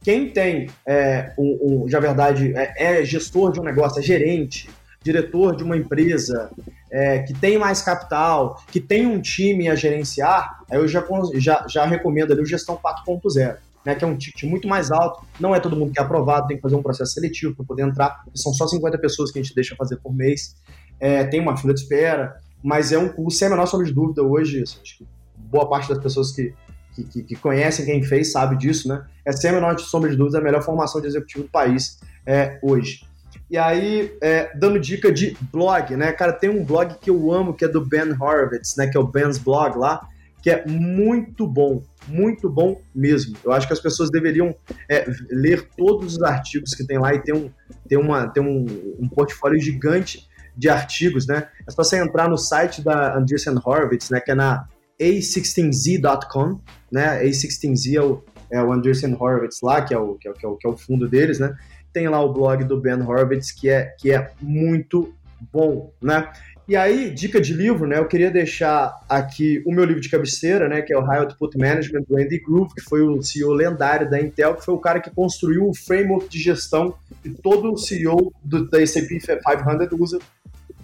[0.03, 4.69] Quem tem, é, um, um, verdade, é, é, gestor de um negócio, é gerente,
[5.01, 6.51] diretor de uma empresa,
[6.91, 11.03] é, que tem mais capital, que tem um time a gerenciar, aí eu já,
[11.35, 13.57] já, já recomendo ali o Gestão 4.0.
[13.83, 16.45] Né, que é um ticket muito mais alto, não é todo mundo que é aprovado,
[16.45, 19.41] tem que fazer um processo seletivo para poder entrar, são só 50 pessoas que a
[19.41, 20.55] gente deixa fazer por mês,
[20.99, 23.93] é, tem uma fila de espera, mas é um curso, sem a menor sombra de
[23.93, 26.53] dúvida, hoje, acho que boa parte das pessoas que,
[26.95, 29.05] que, que, conhecem quem fez sabe disso, né?
[29.25, 32.59] É sem a menor sombra de dúvida a melhor formação de executivo do país é,
[32.61, 33.05] hoje.
[33.49, 36.11] E aí, é, dando dica de blog, né?
[36.11, 38.87] Cara, tem um blog que eu amo, que é do Ben Horowitz, né?
[38.87, 40.07] Que é o Ben's Blog lá,
[40.41, 43.35] que é muito bom, muito bom mesmo.
[43.43, 44.55] Eu acho que as pessoas deveriam
[44.89, 47.49] é, ler todos os artigos que tem lá e ter um,
[47.87, 48.65] ter uma, ter um,
[48.99, 50.27] um portfólio gigante
[50.61, 51.47] de artigos, né?
[51.67, 54.19] É só você entrar no site da Andreessen Horowitz, né?
[54.19, 54.67] Que é na
[55.01, 57.23] a16z.com, né?
[57.23, 60.55] A16z é o, é o Andreessen Horowitz lá, que é o, que é, é o,
[60.55, 61.55] que é o fundo deles, né?
[61.91, 65.11] Tem lá o blog do Ben Horowitz, que é, que é muito
[65.51, 66.31] bom, né?
[66.67, 67.97] E aí, dica de livro, né?
[67.97, 70.83] Eu queria deixar aqui o meu livro de cabeceira, né?
[70.83, 74.21] Que é o High Output Management do Andy Groove, que foi o CEO lendário da
[74.21, 78.69] Intel, que foi o cara que construiu o framework de gestão que todo CEO do,
[78.69, 80.19] da SAP 500 usa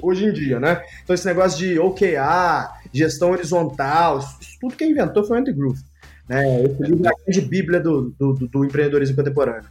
[0.02, 0.82] hoje em dia, né?
[1.04, 5.82] Então esse negócio de OKR, gestão horizontal, isso tudo quem inventou foi o Andy Groove.
[6.28, 6.64] Né?
[6.64, 9.70] Esse livro é a grande bíblia do, do, do empreendedorismo contemporâneo.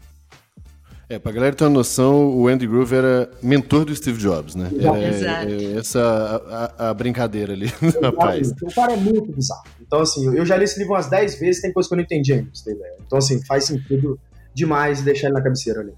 [1.09, 4.69] É, pra galera ter uma noção, o Andy Grove era mentor do Steve Jobs, né?
[4.77, 5.49] Era, Exato.
[5.53, 7.67] é, essa a, a- brincadeira ali,
[8.03, 8.51] rapaz.
[8.61, 9.63] O cara é muito bizarro.
[9.81, 12.03] Então, assim, eu já li esse livro umas 10 vezes, tem coisa que eu não
[12.03, 12.95] entendi ainda, você ideia.
[13.07, 14.19] Então, assim, faz sentido
[14.53, 15.93] demais deixar ele na cabeceira ali.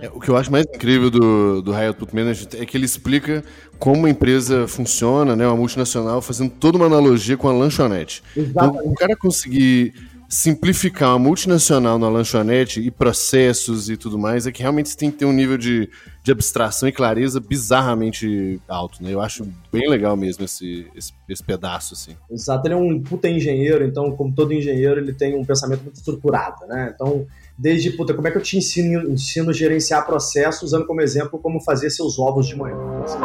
[0.00, 2.86] É, o que eu acho mais incrível do, do High Output Management é que ele
[2.86, 3.44] explica
[3.78, 5.46] como a empresa funciona, né?
[5.46, 8.22] Uma multinacional, fazendo toda uma analogia com a lanchonete.
[8.34, 8.88] Então, Exatamente.
[8.88, 9.92] o cara conseguir
[10.32, 15.10] simplificar uma multinacional na lanchonete e processos e tudo mais, é que realmente você tem
[15.10, 15.90] que ter um nível de,
[16.22, 19.12] de abstração e clareza bizarramente alto, né?
[19.12, 22.16] Eu acho bem legal mesmo esse, esse, esse pedaço, assim.
[22.30, 25.96] Exato, ele é um puta engenheiro, então, como todo engenheiro, ele tem um pensamento muito
[25.96, 26.92] estruturado, né?
[26.94, 27.26] Então,
[27.58, 31.40] desde, puta, como é que eu te ensino, ensino a gerenciar processos, usando como exemplo
[31.40, 32.76] como fazer seus ovos de manhã.
[33.02, 33.18] Assim,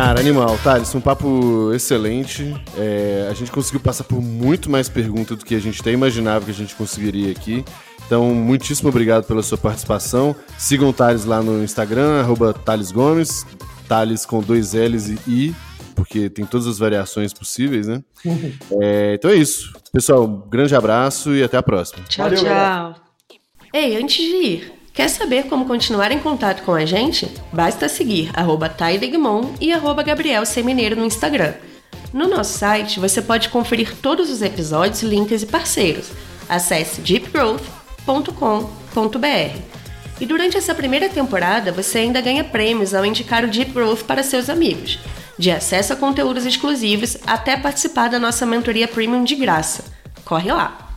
[0.00, 2.56] Cara, animal, Thales, um papo excelente.
[2.74, 6.46] É, a gente conseguiu passar por muito mais perguntas do que a gente até imaginava
[6.46, 7.62] que a gente conseguiria aqui.
[8.06, 10.34] Então, muitíssimo obrigado pela sua participação.
[10.56, 13.44] Sigam o Thales lá no Instagram, arroba Thales Gomes,
[13.86, 15.54] Thales com dois L's e I,
[15.94, 18.02] porque tem todas as variações possíveis, né?
[18.80, 19.70] É, então é isso.
[19.92, 22.02] Pessoal, um grande abraço e até a próxima.
[22.08, 22.48] Tchau, Valeu, tchau.
[22.48, 22.96] galera.
[23.74, 27.30] Ei, antes de ir, quer saber como continuar em contato com a gente?
[27.52, 28.74] Basta seguir arroba
[29.60, 31.54] e arroba Gabriel Semineiro no Instagram.
[32.12, 36.10] No nosso site, você pode conferir todos os episódios, links e parceiros.
[36.48, 39.80] Acesse deepgrowth.com.br.
[40.20, 44.22] E durante essa primeira temporada, você ainda ganha prêmios ao indicar o Deep Growth para
[44.22, 44.98] seus amigos,
[45.38, 49.84] de acesso a conteúdos exclusivos até participar da nossa mentoria premium de graça.
[50.24, 50.89] Corre lá!